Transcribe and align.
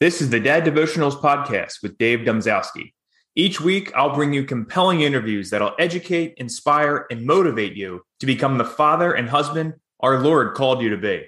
This 0.00 0.22
is 0.22 0.30
the 0.30 0.40
Dad 0.40 0.64
Devotionals 0.64 1.20
podcast 1.20 1.82
with 1.82 1.98
Dave 1.98 2.20
Domzowski. 2.20 2.94
Each 3.36 3.60
week, 3.60 3.94
I'll 3.94 4.14
bring 4.14 4.32
you 4.32 4.44
compelling 4.44 5.02
interviews 5.02 5.50
that'll 5.50 5.74
educate, 5.78 6.32
inspire, 6.38 7.04
and 7.10 7.26
motivate 7.26 7.74
you 7.74 8.00
to 8.20 8.24
become 8.24 8.56
the 8.56 8.64
father 8.64 9.12
and 9.12 9.28
husband 9.28 9.74
our 10.00 10.18
Lord 10.18 10.54
called 10.54 10.80
you 10.80 10.88
to 10.88 10.96
be. 10.96 11.26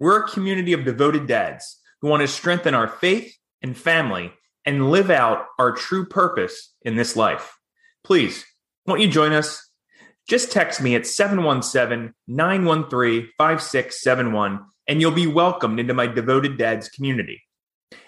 We're 0.00 0.24
a 0.24 0.30
community 0.30 0.72
of 0.72 0.86
devoted 0.86 1.26
dads 1.26 1.78
who 2.00 2.08
want 2.08 2.22
to 2.22 2.28
strengthen 2.28 2.72
our 2.72 2.88
faith 2.88 3.36
and 3.60 3.76
family 3.76 4.32
and 4.64 4.90
live 4.90 5.10
out 5.10 5.44
our 5.58 5.72
true 5.72 6.06
purpose 6.06 6.72
in 6.80 6.96
this 6.96 7.16
life. 7.16 7.58
Please, 8.02 8.46
won't 8.86 9.02
you 9.02 9.08
join 9.08 9.34
us? 9.34 9.70
Just 10.26 10.50
text 10.50 10.80
me 10.80 10.94
at 10.94 11.06
717 11.06 12.14
913 12.26 13.28
5671 13.36 14.64
and 14.88 15.02
you'll 15.02 15.10
be 15.10 15.26
welcomed 15.26 15.78
into 15.78 15.92
my 15.92 16.06
devoted 16.06 16.56
dads 16.56 16.88
community. 16.88 17.42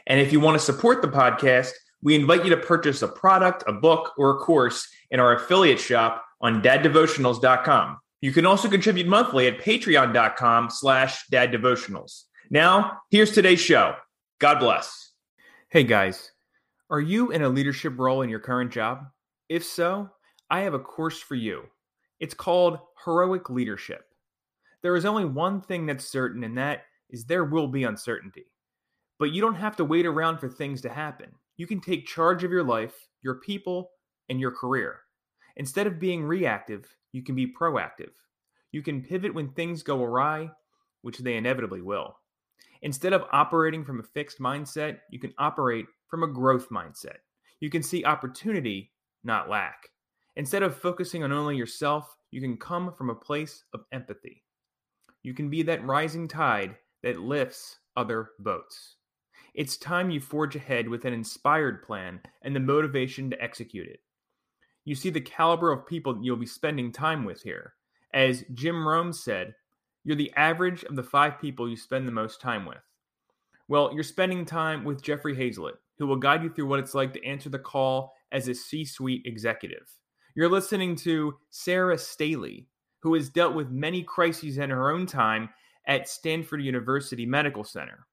And 0.09 0.21
if 0.21 0.33
you 0.33 0.41
want 0.41 0.59
to 0.59 0.65
support 0.65 1.03
the 1.03 1.09
podcast, 1.09 1.71
we 2.03 2.15
invite 2.15 2.43
you 2.43 2.51
to 2.51 2.57
purchase 2.57 3.03
a 3.03 3.09
product, 3.09 3.63
a 3.67 3.73
book, 3.73 4.15
or 4.17 4.31
a 4.31 4.39
course 4.39 4.89
in 5.11 5.21
our 5.21 5.35
affiliate 5.35 5.79
shop 5.79 6.25
on 6.41 6.63
daddevotionals.com. 6.63 7.99
You 8.21 8.33
can 8.33 8.47
also 8.47 8.69
contribute 8.69 9.07
monthly 9.07 9.47
at 9.47 9.61
patreon.com 9.61 10.71
slash 10.71 11.27
daddevotionals. 11.31 12.25
Now, 12.51 12.99
here's 13.11 13.33
today's 13.33 13.61
show. 13.61 13.95
God 14.41 14.59
bless. 14.59 15.13
Hey 15.69 15.85
guys, 15.85 16.33
are 16.89 17.01
you 17.01 17.31
in 17.31 17.43
a 17.43 17.49
leadership 17.49 17.93
role 17.99 18.23
in 18.23 18.31
your 18.31 18.41
current 18.41 18.73
job? 18.73 19.05
If 19.51 19.65
so, 19.65 20.09
I 20.49 20.61
have 20.61 20.73
a 20.73 20.79
course 20.79 21.21
for 21.21 21.35
you. 21.35 21.65
It's 22.19 22.35
called 22.35 22.79
Heroic 23.05 23.51
Leadership. 23.51 24.05
There 24.83 24.97
is 24.97 25.05
only 25.05 25.27
one 25.27 25.61
thing 25.61 25.85
that's 25.85 26.07
certain, 26.07 26.45
and 26.45 26.57
that 26.57 26.85
is 27.11 27.25
there 27.25 27.45
will 27.45 27.69
be 27.69 27.85
uncertainty. 27.85 28.47
But 29.19 29.33
you 29.33 29.41
don't 29.41 29.55
have 29.55 29.77
to 29.77 29.85
wait 29.85 30.07
around 30.07 30.39
for 30.39 30.49
things 30.49 30.81
to 30.83 30.89
happen. 30.89 31.31
You 31.57 31.67
can 31.67 31.81
take 31.81 32.07
charge 32.07 32.45
of 32.45 32.53
your 32.53 32.63
life, 32.63 32.95
your 33.23 33.37
people, 33.37 33.91
and 34.29 34.41
your 34.41 34.53
career. 34.53 35.01
Instead 35.57 35.87
of 35.87 35.99
being 35.99 36.23
reactive, 36.23 36.87
you 37.13 37.23
can 37.23 37.35
be 37.35 37.53
proactive. 37.53 38.13
You 38.71 38.83
can 38.83 39.03
pivot 39.03 39.35
when 39.35 39.49
things 39.51 39.83
go 39.83 40.03
awry, 40.05 40.51
which 41.03 41.19
they 41.19 41.37
inevitably 41.37 41.81
will. 41.81 42.17
Instead 42.83 43.13
of 43.13 43.25
operating 43.33 43.85
from 43.85 43.99
a 43.99 44.05
fixed 44.05 44.39
mindset, 44.39 44.99
you 45.11 45.19
can 45.19 45.35
operate 45.39 45.87
from 46.07 46.23
a 46.23 46.29
growth 46.29 46.69
mindset. 46.71 47.17
You 47.61 47.71
can 47.71 47.83
see 47.83 48.05
opportunity, 48.05 48.93
not 49.25 49.49
lack. 49.49 49.89
Instead 50.37 50.63
of 50.63 50.77
focusing 50.77 51.25
on 51.25 51.33
only 51.33 51.57
yourself, 51.57 52.15
you 52.31 52.41
can 52.41 52.57
come 52.57 52.93
from 52.93 53.11
a 53.11 53.15
place 53.15 53.65
of 53.75 53.85
empathy. 53.91 54.45
You 55.25 55.35
can 55.35 55.51
be 55.51 55.63
that 55.65 55.85
rising 55.85 56.29
tide 56.29 56.77
that 57.03 57.19
lifts 57.19 57.79
other 57.97 58.31
boats. 58.39 58.98
It's 59.59 59.77
time 59.77 60.09
you 60.09 60.21
forge 60.21 60.55
ahead 60.55 60.89
with 60.89 61.05
an 61.05 61.13
inspired 61.13 61.83
plan 61.83 62.21
and 62.43 62.55
the 62.55 62.61
motivation 62.61 63.29
to 63.31 63.43
execute 63.43 63.89
it. 63.89 63.99
You 64.85 64.95
see 64.95 65.11
the 65.11 65.21
caliber 65.21 65.73
of 65.73 65.85
people 65.85 66.17
you'll 66.23 66.37
be 66.37 66.47
spending 66.47 66.93
time 66.93 67.25
with 67.25 67.43
here. 67.43 67.75
As 68.15 68.45
Jim 68.55 68.87
Rohn 68.87 69.13
said, 69.13 69.57
you're 70.05 70.15
the 70.15 70.33
average 70.37 70.85
of 70.85 70.95
the 70.95 71.03
five 71.03 71.41
people 71.41 71.69
you 71.69 71.77
spend 71.77 72.07
the 72.07 72.13
most 72.13 72.41
time 72.41 72.67
with. 72.67 72.79
Well, 73.67 73.91
you're 73.93 74.05
spending 74.05 74.45
time 74.45 74.85
with 74.85 75.03
Jeffrey 75.03 75.35
Hayzlett, 75.35 75.79
who 75.99 76.07
will 76.07 76.15
guide 76.15 76.45
you 76.45 76.51
through 76.51 76.69
what 76.69 76.79
it's 76.79 76.95
like 76.95 77.13
to 77.15 77.27
answer 77.27 77.49
the 77.49 77.59
call 77.59 78.15
as 78.31 78.47
a 78.47 78.55
C 78.55 78.85
suite 78.85 79.23
executive. 79.25 79.91
You're 80.37 80.49
listening 80.49 80.95
to 80.99 81.35
Sarah 81.51 81.99
Staley, 81.99 82.69
who 83.01 83.13
has 83.15 83.29
dealt 83.29 83.57
with 83.57 83.71
many 83.71 84.05
crises 84.05 84.59
in 84.59 84.71
her 84.71 84.93
own 84.93 85.05
time 85.05 85.49
at 85.85 86.09
Stanford 86.09 86.63
University 86.63 87.27
Medical 87.27 87.65
Center. 87.65 88.07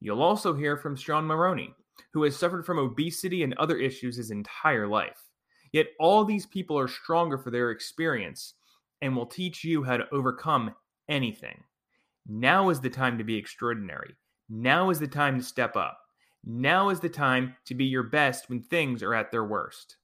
You'll 0.00 0.22
also 0.22 0.54
hear 0.54 0.76
from 0.76 0.96
Sean 0.96 1.24
Maroney, 1.24 1.74
who 2.12 2.22
has 2.24 2.36
suffered 2.36 2.66
from 2.66 2.78
obesity 2.78 3.42
and 3.42 3.54
other 3.54 3.78
issues 3.78 4.16
his 4.16 4.30
entire 4.30 4.86
life. 4.86 5.20
Yet 5.72 5.88
all 5.98 6.24
these 6.24 6.46
people 6.46 6.78
are 6.78 6.88
stronger 6.88 7.38
for 7.38 7.50
their 7.50 7.70
experience 7.70 8.54
and 9.02 9.14
will 9.14 9.26
teach 9.26 9.64
you 9.64 9.82
how 9.82 9.96
to 9.96 10.08
overcome 10.12 10.74
anything. 11.08 11.62
Now 12.26 12.70
is 12.70 12.80
the 12.80 12.90
time 12.90 13.18
to 13.18 13.24
be 13.24 13.36
extraordinary. 13.36 14.14
Now 14.48 14.90
is 14.90 14.98
the 14.98 15.06
time 15.06 15.38
to 15.38 15.44
step 15.44 15.76
up. 15.76 15.98
Now 16.44 16.90
is 16.90 17.00
the 17.00 17.08
time 17.08 17.56
to 17.66 17.74
be 17.74 17.84
your 17.84 18.04
best 18.04 18.48
when 18.48 18.62
things 18.62 19.02
are 19.02 19.14
at 19.14 19.30
their 19.30 19.44
worst. 19.44 19.96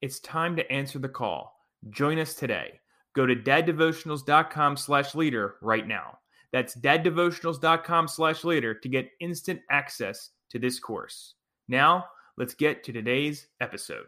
It's 0.00 0.20
time 0.20 0.56
to 0.56 0.72
answer 0.72 0.98
the 0.98 1.08
call. 1.08 1.54
Join 1.90 2.18
us 2.18 2.34
today. 2.34 2.80
Go 3.14 3.26
to 3.26 3.34
daddevotionals.com 3.34 4.76
slash 4.76 5.14
leader 5.14 5.56
right 5.60 5.86
now. 5.86 6.18
That's 6.52 6.76
daddevotionals.com 6.76 8.08
slash 8.08 8.44
leader 8.44 8.74
to 8.74 8.88
get 8.88 9.10
instant 9.20 9.60
access 9.70 10.30
to 10.50 10.58
this 10.58 10.80
course. 10.80 11.34
Now, 11.68 12.06
let's 12.36 12.54
get 12.54 12.84
to 12.84 12.92
today's 12.92 13.46
episode. 13.60 14.06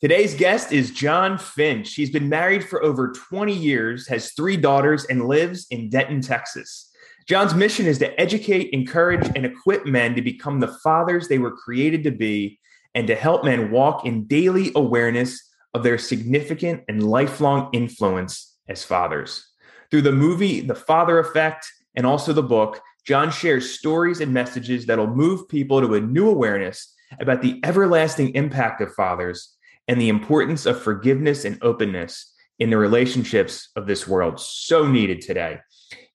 Today's 0.00 0.34
guest 0.34 0.70
is 0.70 0.92
John 0.92 1.38
Finch. 1.38 1.94
He's 1.94 2.10
been 2.10 2.28
married 2.28 2.64
for 2.64 2.84
over 2.84 3.10
20 3.10 3.52
years, 3.52 4.06
has 4.06 4.32
three 4.32 4.56
daughters, 4.56 5.04
and 5.06 5.26
lives 5.26 5.66
in 5.70 5.90
Denton, 5.90 6.20
Texas. 6.20 6.92
John's 7.28 7.52
mission 7.52 7.84
is 7.86 7.98
to 7.98 8.18
educate, 8.20 8.70
encourage, 8.70 9.26
and 9.34 9.44
equip 9.44 9.86
men 9.86 10.14
to 10.14 10.22
become 10.22 10.60
the 10.60 10.78
fathers 10.84 11.26
they 11.26 11.40
were 11.40 11.56
created 11.56 12.04
to 12.04 12.12
be 12.12 12.60
and 12.94 13.08
to 13.08 13.16
help 13.16 13.44
men 13.44 13.72
walk 13.72 14.06
in 14.06 14.26
daily 14.26 14.70
awareness 14.76 15.52
of 15.74 15.82
their 15.82 15.98
significant 15.98 16.84
and 16.88 17.02
lifelong 17.02 17.68
influence 17.72 18.56
as 18.68 18.84
fathers. 18.84 19.48
Through 19.90 20.02
the 20.02 20.12
movie 20.12 20.60
The 20.60 20.74
Father 20.74 21.18
Effect 21.18 21.66
and 21.94 22.04
also 22.04 22.32
the 22.32 22.42
book, 22.42 22.80
John 23.06 23.30
shares 23.30 23.78
stories 23.78 24.20
and 24.20 24.34
messages 24.34 24.84
that'll 24.84 25.06
move 25.06 25.48
people 25.48 25.80
to 25.80 25.94
a 25.94 26.00
new 26.00 26.28
awareness 26.28 26.94
about 27.20 27.40
the 27.40 27.58
everlasting 27.64 28.34
impact 28.34 28.82
of 28.82 28.92
fathers 28.92 29.56
and 29.88 29.98
the 29.98 30.10
importance 30.10 30.66
of 30.66 30.82
forgiveness 30.82 31.46
and 31.46 31.58
openness 31.62 32.34
in 32.58 32.68
the 32.68 32.76
relationships 32.76 33.70
of 33.76 33.86
this 33.86 34.06
world, 34.06 34.38
so 34.38 34.86
needed 34.86 35.22
today. 35.22 35.58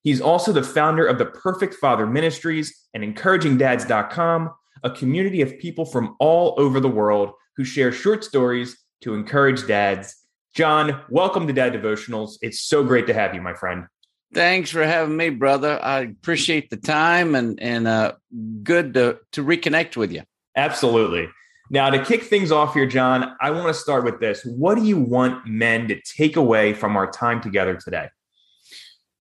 He's 0.03 0.21
also 0.21 0.51
the 0.51 0.61
founder 0.61 1.07
of 1.07 1.17
the 1.17 1.25
Perfect 1.25 1.73
Father 1.75 2.05
Ministries 2.05 2.87
and 2.93 3.03
encouragingdads.com, 3.03 4.51
a 4.83 4.91
community 4.91 5.41
of 5.41 5.57
people 5.57 5.85
from 5.85 6.15
all 6.19 6.53
over 6.57 6.79
the 6.79 6.89
world 6.89 7.31
who 7.55 7.63
share 7.63 7.91
short 7.91 8.23
stories 8.23 8.77
to 9.01 9.15
encourage 9.15 9.65
dads 9.65 10.22
John, 10.53 11.01
welcome 11.09 11.47
to 11.47 11.53
Dad 11.53 11.73
Devotionals. 11.73 12.37
It's 12.43 12.61
so 12.61 12.83
great 12.83 13.07
to 13.07 13.13
have 13.13 13.33
you, 13.33 13.41
my 13.41 13.55
friend. 13.55 13.87
Thanks 14.35 14.69
for 14.69 14.85
having 14.85 15.17
me, 15.17 15.29
brother. 15.29 15.83
I 15.83 16.01
appreciate 16.01 16.69
the 16.69 16.77
time 16.77 17.33
and 17.33 17.59
and 17.59 17.87
uh, 17.87 18.13
good 18.61 18.93
to 18.93 19.17
to 19.31 19.43
reconnect 19.43 19.97
with 19.97 20.11
you. 20.11 20.21
Absolutely. 20.55 21.27
Now, 21.71 21.89
to 21.89 22.05
kick 22.05 22.23
things 22.23 22.51
off 22.51 22.75
here, 22.75 22.85
John, 22.85 23.35
I 23.41 23.49
want 23.49 23.67
to 23.67 23.73
start 23.73 24.03
with 24.03 24.19
this. 24.19 24.45
What 24.45 24.75
do 24.75 24.83
you 24.83 24.99
want 24.99 25.47
men 25.47 25.87
to 25.87 25.99
take 26.01 26.35
away 26.35 26.73
from 26.73 26.95
our 26.97 27.09
time 27.09 27.41
together 27.41 27.75
today? 27.75 28.09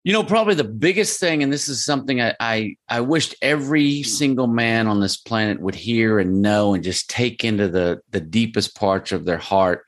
You 0.05 0.13
know, 0.13 0.25
probably 0.25 0.55
the 0.55 0.65
biggest 0.65 1.19
thing, 1.19 1.43
and 1.43 1.51
this 1.51 1.67
is 1.67 1.83
something 1.83 2.21
I, 2.21 2.35
I, 2.41 2.77
I 2.91 3.01
wished 3.01 3.37
every 3.41 4.03
single 4.03 4.49
man 4.49 4.87
on 4.87 5.01
this 5.01 5.17
planet 5.17 5.61
would 5.61 5.77
hear 5.77 6.19
and 6.19 6.43
know 6.43 6.75
and 6.75 6.85
just 6.85 7.09
take 7.09 7.43
into 7.43 7.69
the 7.69 8.03
the 8.11 8.21
deepest 8.21 8.77
parts 8.77 9.13
of 9.13 9.25
their 9.25 9.39
heart 9.39 9.87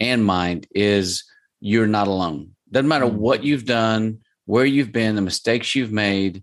and 0.00 0.24
mind 0.24 0.66
is 0.74 1.24
you're 1.60 1.86
not 1.86 2.08
alone. 2.08 2.52
Doesn't 2.70 2.88
matter 2.88 3.06
mm-hmm. 3.06 3.18
what 3.18 3.44
you've 3.44 3.66
done, 3.66 4.20
where 4.46 4.64
you've 4.64 4.92
been, 4.92 5.14
the 5.14 5.22
mistakes 5.22 5.74
you've 5.74 5.92
made, 5.92 6.42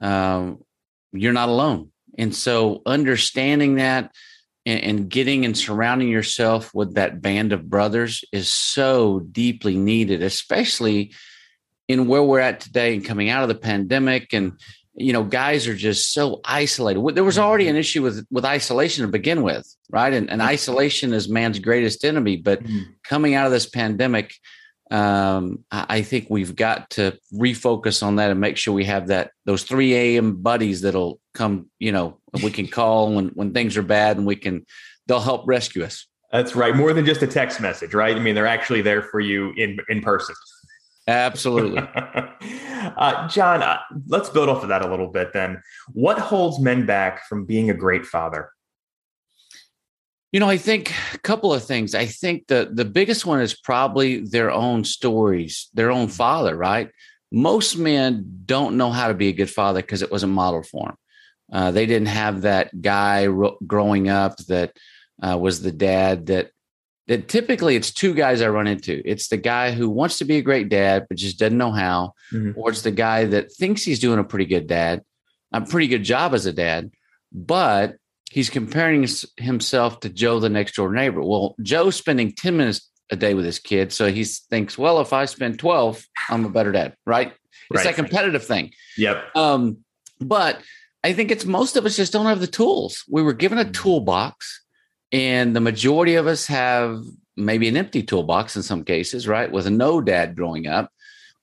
um, 0.00 0.58
you're 1.12 1.32
not 1.32 1.48
alone. 1.48 1.90
And 2.18 2.34
so 2.34 2.82
understanding 2.86 3.76
that 3.76 4.14
and, 4.64 4.82
and 4.82 5.08
getting 5.08 5.44
and 5.44 5.56
surrounding 5.56 6.08
yourself 6.08 6.74
with 6.74 6.94
that 6.94 7.22
band 7.22 7.52
of 7.52 7.68
brothers 7.70 8.24
is 8.32 8.48
so 8.48 9.20
deeply 9.20 9.76
needed, 9.76 10.22
especially 10.22 11.12
in 11.88 12.08
where 12.08 12.22
we're 12.22 12.40
at 12.40 12.60
today 12.60 12.94
and 12.94 13.04
coming 13.04 13.30
out 13.30 13.42
of 13.42 13.48
the 13.48 13.54
pandemic 13.54 14.32
and 14.32 14.58
you 14.96 15.12
know 15.12 15.22
guys 15.22 15.68
are 15.68 15.74
just 15.74 16.12
so 16.12 16.40
isolated 16.44 17.02
there 17.14 17.24
was 17.24 17.38
already 17.38 17.64
mm-hmm. 17.64 17.74
an 17.74 17.76
issue 17.76 18.02
with 18.02 18.26
with 18.30 18.44
isolation 18.44 19.04
to 19.04 19.10
begin 19.10 19.42
with 19.42 19.66
right 19.90 20.12
and, 20.12 20.30
and 20.30 20.42
isolation 20.42 21.12
is 21.12 21.28
man's 21.28 21.58
greatest 21.58 22.04
enemy 22.04 22.36
but 22.36 22.62
mm-hmm. 22.62 22.82
coming 23.04 23.34
out 23.34 23.46
of 23.46 23.52
this 23.52 23.66
pandemic 23.66 24.34
um, 24.90 25.64
I 25.72 26.02
think 26.02 26.28
we've 26.30 26.54
got 26.54 26.90
to 26.90 27.18
refocus 27.34 28.04
on 28.04 28.16
that 28.16 28.30
and 28.30 28.40
make 28.40 28.56
sure 28.56 28.72
we 28.72 28.84
have 28.84 29.08
that 29.08 29.32
those 29.44 29.64
3 29.64 29.94
a.m. 29.94 30.36
buddies 30.36 30.82
that'll 30.82 31.18
come, 31.34 31.68
you 31.80 31.90
know, 31.90 32.18
we 32.42 32.52
can 32.52 32.68
call 32.68 33.12
when 33.12 33.28
when 33.30 33.52
things 33.52 33.76
are 33.76 33.82
bad 33.82 34.16
and 34.16 34.26
we 34.26 34.36
can 34.36 34.64
they'll 35.06 35.20
help 35.20 35.42
rescue 35.46 35.82
us. 35.82 36.06
That's 36.30 36.54
right. 36.54 36.74
More 36.74 36.92
than 36.92 37.04
just 37.04 37.22
a 37.22 37.26
text 37.26 37.60
message, 37.60 37.94
right? 37.94 38.14
I 38.14 38.20
mean, 38.20 38.34
they're 38.34 38.46
actually 38.46 38.82
there 38.82 39.02
for 39.02 39.18
you 39.18 39.52
in 39.56 39.78
in 39.88 40.02
person. 40.02 40.36
Absolutely. 41.06 41.78
uh, 42.96 43.28
John, 43.28 43.62
uh, 43.62 43.78
let's 44.08 44.28
build 44.28 44.48
off 44.48 44.62
of 44.62 44.68
that 44.70 44.82
a 44.82 44.90
little 44.90 45.08
bit 45.08 45.32
then. 45.32 45.62
What 45.92 46.18
holds 46.18 46.58
men 46.58 46.84
back 46.84 47.26
from 47.28 47.44
being 47.44 47.70
a 47.70 47.74
great 47.74 48.04
father? 48.04 48.50
You 50.32 50.40
know, 50.40 50.48
I 50.48 50.56
think 50.58 50.92
a 51.14 51.18
couple 51.18 51.54
of 51.54 51.64
things. 51.64 51.94
I 51.94 52.06
think 52.06 52.48
the 52.48 52.70
the 52.72 52.84
biggest 52.84 53.24
one 53.24 53.40
is 53.40 53.54
probably 53.54 54.20
their 54.20 54.50
own 54.50 54.84
stories, 54.84 55.68
their 55.72 55.90
own 55.90 56.08
father, 56.08 56.56
right? 56.56 56.90
Most 57.30 57.76
men 57.78 58.42
don't 58.44 58.76
know 58.76 58.90
how 58.90 59.08
to 59.08 59.14
be 59.14 59.28
a 59.28 59.32
good 59.32 59.50
father 59.50 59.80
because 59.80 60.02
it 60.02 60.10
wasn't 60.10 60.32
modeled 60.32 60.66
for 60.66 60.88
them. 60.88 60.96
Uh, 61.52 61.70
they 61.70 61.86
didn't 61.86 62.08
have 62.08 62.42
that 62.42 62.82
guy 62.82 63.26
ro- 63.28 63.56
growing 63.66 64.08
up 64.08 64.36
that 64.48 64.76
uh, 65.22 65.38
was 65.38 65.62
the 65.62 65.72
dad 65.72 66.26
that 66.26 66.50
that 67.08 67.28
typically 67.28 67.76
it's 67.76 67.92
two 67.92 68.14
guys 68.14 68.42
I 68.42 68.48
run 68.48 68.66
into. 68.66 69.00
It's 69.04 69.28
the 69.28 69.36
guy 69.36 69.70
who 69.72 69.88
wants 69.88 70.18
to 70.18 70.24
be 70.24 70.38
a 70.38 70.42
great 70.42 70.68
dad 70.68 71.06
but 71.08 71.18
just 71.18 71.38
doesn't 71.38 71.58
know 71.58 71.72
how, 71.72 72.14
mm-hmm. 72.32 72.58
or 72.58 72.70
it's 72.70 72.82
the 72.82 72.90
guy 72.90 73.24
that 73.26 73.52
thinks 73.52 73.82
he's 73.82 74.00
doing 74.00 74.18
a 74.18 74.24
pretty 74.24 74.46
good 74.46 74.66
dad, 74.66 75.02
a 75.52 75.60
pretty 75.60 75.86
good 75.86 76.02
job 76.02 76.34
as 76.34 76.46
a 76.46 76.52
dad, 76.52 76.90
but 77.32 77.96
he's 78.30 78.50
comparing 78.50 79.06
himself 79.36 80.00
to 80.00 80.08
Joe, 80.08 80.40
the 80.40 80.48
next 80.48 80.74
door 80.74 80.92
neighbor. 80.92 81.22
Well, 81.22 81.54
Joe's 81.62 81.96
spending 81.96 82.32
10 82.32 82.56
minutes 82.56 82.90
a 83.10 83.16
day 83.16 83.34
with 83.34 83.44
his 83.44 83.58
kid. 83.58 83.92
So 83.92 84.10
he 84.10 84.24
thinks, 84.24 84.76
well, 84.76 85.00
if 85.00 85.12
I 85.12 85.26
spend 85.26 85.58
12, 85.58 86.04
I'm 86.28 86.44
a 86.44 86.50
better 86.50 86.72
dad, 86.72 86.96
right? 87.04 87.32
It's 87.70 87.84
right. 87.84 87.84
that 87.84 87.94
competitive 87.94 88.44
thing. 88.44 88.72
Yep. 88.96 89.36
Um, 89.36 89.78
but 90.20 90.60
I 91.04 91.12
think 91.12 91.30
it's 91.30 91.44
most 91.44 91.76
of 91.76 91.86
us 91.86 91.96
just 91.96 92.12
don't 92.12 92.26
have 92.26 92.40
the 92.40 92.46
tools. 92.46 93.04
We 93.08 93.22
were 93.22 93.32
given 93.32 93.58
a 93.58 93.64
mm. 93.64 93.72
toolbox, 93.72 94.64
and 95.16 95.56
the 95.56 95.60
majority 95.60 96.16
of 96.16 96.26
us 96.26 96.46
have 96.46 97.02
maybe 97.36 97.68
an 97.68 97.76
empty 97.76 98.02
toolbox 98.02 98.54
in 98.54 98.62
some 98.62 98.84
cases, 98.84 99.26
right? 99.26 99.50
With 99.50 99.66
a 99.66 99.70
no 99.70 100.02
dad 100.02 100.36
growing 100.36 100.66
up, 100.66 100.92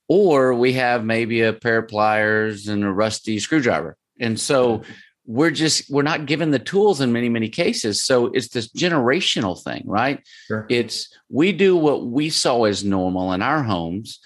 or 0.08 0.54
we 0.54 0.74
have 0.74 1.04
maybe 1.04 1.40
a 1.40 1.52
pair 1.52 1.78
of 1.78 1.88
pliers 1.88 2.68
and 2.68 2.84
a 2.84 2.92
rusty 2.92 3.40
screwdriver. 3.40 3.96
And 4.20 4.38
so 4.38 4.82
we're 5.26 5.50
just 5.50 5.90
we're 5.90 6.02
not 6.02 6.26
given 6.26 6.52
the 6.52 6.58
tools 6.58 7.00
in 7.00 7.10
many 7.10 7.30
many 7.30 7.48
cases 7.48 8.02
so 8.02 8.26
it's 8.26 8.48
this 8.48 8.68
generational 8.68 9.58
thing 9.58 9.82
right 9.86 10.22
sure. 10.46 10.66
it's 10.68 11.08
we 11.30 11.50
do 11.50 11.74
what 11.74 12.04
we 12.04 12.28
saw 12.28 12.64
as 12.64 12.84
normal 12.84 13.32
in 13.32 13.40
our 13.40 13.62
homes 13.62 14.20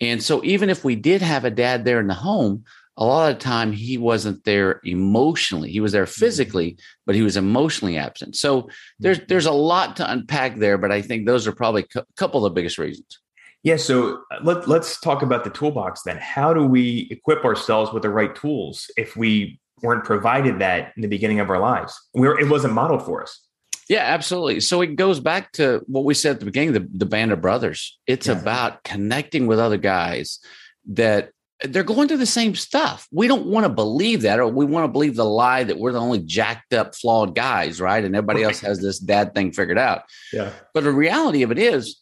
and 0.00 0.22
so 0.22 0.44
even 0.44 0.70
if 0.70 0.84
we 0.84 0.94
did 0.94 1.22
have 1.22 1.44
a 1.44 1.50
dad 1.50 1.84
there 1.84 1.98
in 1.98 2.06
the 2.06 2.14
home 2.14 2.62
a 2.96 3.04
lot 3.04 3.30
of 3.30 3.36
the 3.36 3.42
time 3.42 3.72
he 3.72 3.98
wasn't 3.98 4.42
there 4.44 4.80
emotionally 4.84 5.70
he 5.70 5.80
was 5.80 5.92
there 5.92 6.04
mm-hmm. 6.04 6.20
physically 6.20 6.76
but 7.06 7.14
he 7.14 7.22
was 7.22 7.36
emotionally 7.36 7.96
absent 7.96 8.36
so 8.36 8.68
there's 8.98 9.18
mm-hmm. 9.18 9.26
there's 9.28 9.46
a 9.46 9.52
lot 9.52 9.96
to 9.96 10.10
unpack 10.10 10.56
there 10.56 10.78
but 10.78 10.92
i 10.92 11.02
think 11.02 11.26
those 11.26 11.46
are 11.46 11.52
probably 11.52 11.84
a 11.96 12.04
couple 12.16 12.44
of 12.44 12.50
the 12.50 12.54
biggest 12.54 12.78
reasons 12.78 13.20
yeah 13.62 13.76
so 13.76 14.22
uh, 14.30 14.38
let, 14.42 14.68
let's 14.68 15.00
talk 15.00 15.22
about 15.22 15.44
the 15.44 15.50
toolbox 15.50 16.02
then 16.02 16.18
how 16.18 16.52
do 16.52 16.64
we 16.64 17.08
equip 17.10 17.44
ourselves 17.44 17.92
with 17.92 18.02
the 18.02 18.10
right 18.10 18.34
tools 18.34 18.90
if 18.96 19.16
we 19.16 19.58
weren't 19.82 20.04
provided 20.04 20.58
that 20.58 20.92
in 20.96 21.02
the 21.02 21.08
beginning 21.08 21.40
of 21.40 21.50
our 21.50 21.58
lives 21.58 21.98
we 22.14 22.26
were, 22.26 22.38
it 22.38 22.48
wasn't 22.48 22.72
modeled 22.72 23.04
for 23.04 23.22
us 23.22 23.40
yeah, 23.86 24.00
absolutely. 24.00 24.60
So 24.60 24.80
it 24.80 24.96
goes 24.96 25.20
back 25.20 25.52
to 25.52 25.82
what 25.86 26.04
we 26.04 26.14
said 26.14 26.32
at 26.32 26.40
the 26.40 26.46
beginning 26.46 26.72
the, 26.72 26.88
the 26.90 27.04
band 27.04 27.32
of 27.32 27.42
brothers. 27.42 27.98
It's 28.06 28.28
yeah. 28.28 28.40
about 28.40 28.82
connecting 28.82 29.46
with 29.46 29.58
other 29.58 29.76
guys 29.76 30.38
that 30.86 31.33
they're 31.64 31.82
going 31.82 32.08
through 32.08 32.18
the 32.18 32.26
same 32.26 32.54
stuff. 32.54 33.08
We 33.10 33.26
don't 33.26 33.46
want 33.46 33.64
to 33.64 33.70
believe 33.70 34.22
that, 34.22 34.38
or 34.38 34.48
we 34.48 34.64
want 34.64 34.84
to 34.84 34.92
believe 34.92 35.16
the 35.16 35.24
lie 35.24 35.64
that 35.64 35.78
we're 35.78 35.92
the 35.92 36.00
only 36.00 36.20
jacked 36.20 36.72
up, 36.74 36.94
flawed 36.94 37.34
guys, 37.34 37.80
right? 37.80 38.04
And 38.04 38.14
everybody 38.14 38.42
else 38.42 38.60
has 38.60 38.80
this 38.80 38.98
dad 38.98 39.34
thing 39.34 39.52
figured 39.52 39.78
out. 39.78 40.02
Yeah. 40.32 40.50
But 40.72 40.84
the 40.84 40.92
reality 40.92 41.42
of 41.42 41.50
it 41.50 41.58
is, 41.58 42.00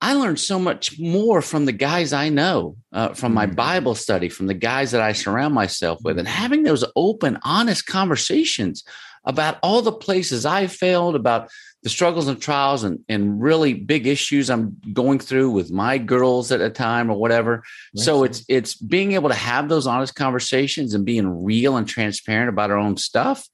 I 0.00 0.14
learned 0.14 0.40
so 0.40 0.58
much 0.58 0.98
more 0.98 1.40
from 1.40 1.64
the 1.64 1.72
guys 1.72 2.12
I 2.12 2.28
know, 2.28 2.76
uh, 2.92 3.14
from 3.14 3.32
my 3.32 3.46
mm-hmm. 3.46 3.54
Bible 3.54 3.94
study, 3.94 4.28
from 4.28 4.48
the 4.48 4.54
guys 4.54 4.90
that 4.90 5.00
I 5.00 5.12
surround 5.12 5.54
myself 5.54 6.00
with, 6.02 6.18
and 6.18 6.26
having 6.26 6.64
those 6.64 6.84
open, 6.96 7.38
honest 7.44 7.86
conversations 7.86 8.82
about 9.24 9.58
all 9.62 9.82
the 9.82 9.92
places 9.92 10.44
I 10.44 10.66
failed, 10.66 11.14
about 11.14 11.50
the 11.82 11.88
struggles 11.88 12.28
and 12.28 12.40
trials 12.40 12.84
and, 12.84 13.00
and 13.08 13.42
really 13.42 13.74
big 13.74 14.06
issues 14.06 14.48
I'm 14.50 14.80
going 14.92 15.18
through 15.18 15.50
with 15.50 15.72
my 15.72 15.98
girls 15.98 16.52
at 16.52 16.60
a 16.60 16.70
time 16.70 17.10
or 17.10 17.18
whatever. 17.18 17.64
So 17.96 18.24
it's 18.24 18.44
it's 18.48 18.74
being 18.74 19.12
able 19.12 19.28
to 19.28 19.34
have 19.34 19.68
those 19.68 19.86
honest 19.86 20.14
conversations 20.14 20.94
and 20.94 21.04
being 21.04 21.44
real 21.44 21.76
and 21.76 21.88
transparent 21.88 22.48
about 22.48 22.70
our 22.70 22.78
own 22.78 22.96
stuff. 22.96 23.48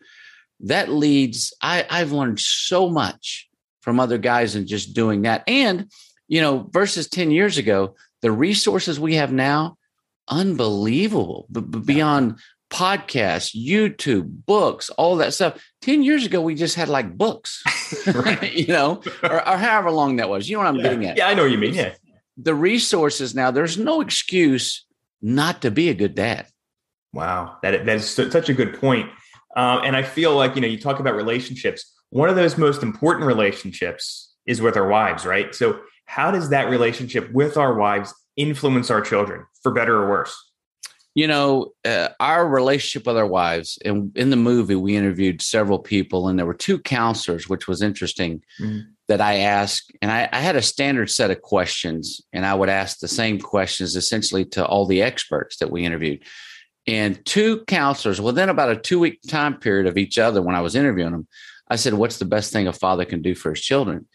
That 0.60 0.90
leads, 0.90 1.54
I, 1.62 1.86
I've 1.88 2.12
learned 2.12 2.40
so 2.40 2.90
much 2.90 3.48
from 3.80 4.00
other 4.00 4.18
guys 4.18 4.54
and 4.54 4.66
just 4.66 4.92
doing 4.92 5.22
that. 5.22 5.44
And, 5.46 5.90
you 6.26 6.40
know, 6.40 6.68
versus 6.70 7.08
10 7.08 7.30
years 7.30 7.56
ago, 7.56 7.94
the 8.20 8.32
resources 8.32 8.98
we 8.98 9.14
have 9.14 9.32
now, 9.32 9.78
unbelievable, 10.28 11.46
but 11.48 11.86
beyond 11.86 12.38
podcasts, 12.70 13.56
YouTube, 13.56 14.44
books, 14.46 14.90
all 14.90 15.16
that 15.16 15.34
stuff. 15.34 15.62
10 15.82 16.02
years 16.02 16.26
ago, 16.26 16.40
we 16.40 16.54
just 16.54 16.74
had 16.74 16.88
like 16.88 17.16
books, 17.16 17.62
right? 18.14 18.52
you 18.52 18.68
know, 18.68 19.02
or, 19.22 19.48
or, 19.48 19.56
however 19.56 19.90
long 19.90 20.16
that 20.16 20.28
was. 20.28 20.48
You 20.48 20.56
know 20.56 20.64
what 20.64 20.68
I'm 20.68 20.76
yeah. 20.76 20.82
getting 20.82 21.04
at? 21.06 21.16
Yeah, 21.16 21.28
I 21.28 21.34
know 21.34 21.42
what 21.42 21.52
you 21.52 21.58
mean. 21.58 21.74
Yeah. 21.74 21.94
The 22.36 22.54
resources 22.54 23.34
now, 23.34 23.50
there's 23.50 23.78
no 23.78 24.00
excuse 24.00 24.86
not 25.20 25.62
to 25.62 25.70
be 25.70 25.88
a 25.88 25.94
good 25.94 26.14
dad. 26.14 26.46
Wow. 27.12 27.56
That, 27.62 27.86
that 27.86 27.96
is 27.96 28.08
such 28.08 28.48
a 28.48 28.54
good 28.54 28.78
point. 28.78 29.10
Um, 29.56 29.80
and 29.84 29.96
I 29.96 30.02
feel 30.02 30.36
like, 30.36 30.54
you 30.54 30.60
know, 30.60 30.68
you 30.68 30.78
talk 30.78 31.00
about 31.00 31.14
relationships. 31.14 31.94
One 32.10 32.28
of 32.28 32.36
those 32.36 32.56
most 32.56 32.82
important 32.82 33.26
relationships 33.26 34.34
is 34.46 34.62
with 34.62 34.76
our 34.76 34.88
wives, 34.88 35.26
right? 35.26 35.54
So, 35.54 35.80
how 36.06 36.30
does 36.30 36.48
that 36.50 36.70
relationship 36.70 37.30
with 37.32 37.58
our 37.58 37.74
wives 37.74 38.14
influence 38.36 38.90
our 38.90 39.02
children 39.02 39.44
for 39.62 39.72
better 39.72 40.02
or 40.02 40.08
worse? 40.08 40.47
You 41.18 41.26
know, 41.26 41.72
uh, 41.84 42.10
our 42.20 42.46
relationship 42.46 43.04
with 43.04 43.16
our 43.16 43.26
wives, 43.26 43.76
and 43.84 44.16
in 44.16 44.30
the 44.30 44.36
movie, 44.36 44.76
we 44.76 44.94
interviewed 44.94 45.42
several 45.42 45.80
people, 45.80 46.28
and 46.28 46.38
there 46.38 46.46
were 46.46 46.54
two 46.54 46.78
counselors, 46.78 47.48
which 47.48 47.66
was 47.66 47.82
interesting. 47.82 48.40
Mm-hmm. 48.60 48.90
That 49.08 49.20
I 49.22 49.38
asked, 49.38 49.90
and 50.02 50.12
I, 50.12 50.28
I, 50.30 50.40
had 50.40 50.54
a 50.54 50.60
standard 50.60 51.10
set 51.10 51.30
of 51.30 51.40
questions, 51.40 52.20
and 52.34 52.44
I 52.44 52.54
would 52.54 52.68
ask 52.68 52.98
the 52.98 53.08
same 53.08 53.40
questions 53.40 53.96
essentially 53.96 54.44
to 54.50 54.64
all 54.64 54.84
the 54.84 55.00
experts 55.00 55.56
that 55.56 55.70
we 55.70 55.86
interviewed. 55.86 56.22
And 56.86 57.24
two 57.24 57.64
counselors, 57.64 58.20
within 58.20 58.50
about 58.50 58.70
a 58.70 58.76
two 58.76 59.00
week 59.00 59.18
time 59.26 59.58
period 59.58 59.86
of 59.86 59.96
each 59.96 60.18
other, 60.18 60.42
when 60.42 60.54
I 60.54 60.60
was 60.60 60.76
interviewing 60.76 61.12
them, 61.12 61.26
I 61.68 61.76
said, 61.76 61.94
What's 61.94 62.18
the 62.18 62.26
best 62.26 62.52
thing 62.52 62.68
a 62.68 62.72
father 62.72 63.06
can 63.06 63.22
do 63.22 63.34
for 63.34 63.50
his 63.50 63.62
children? 63.62 64.06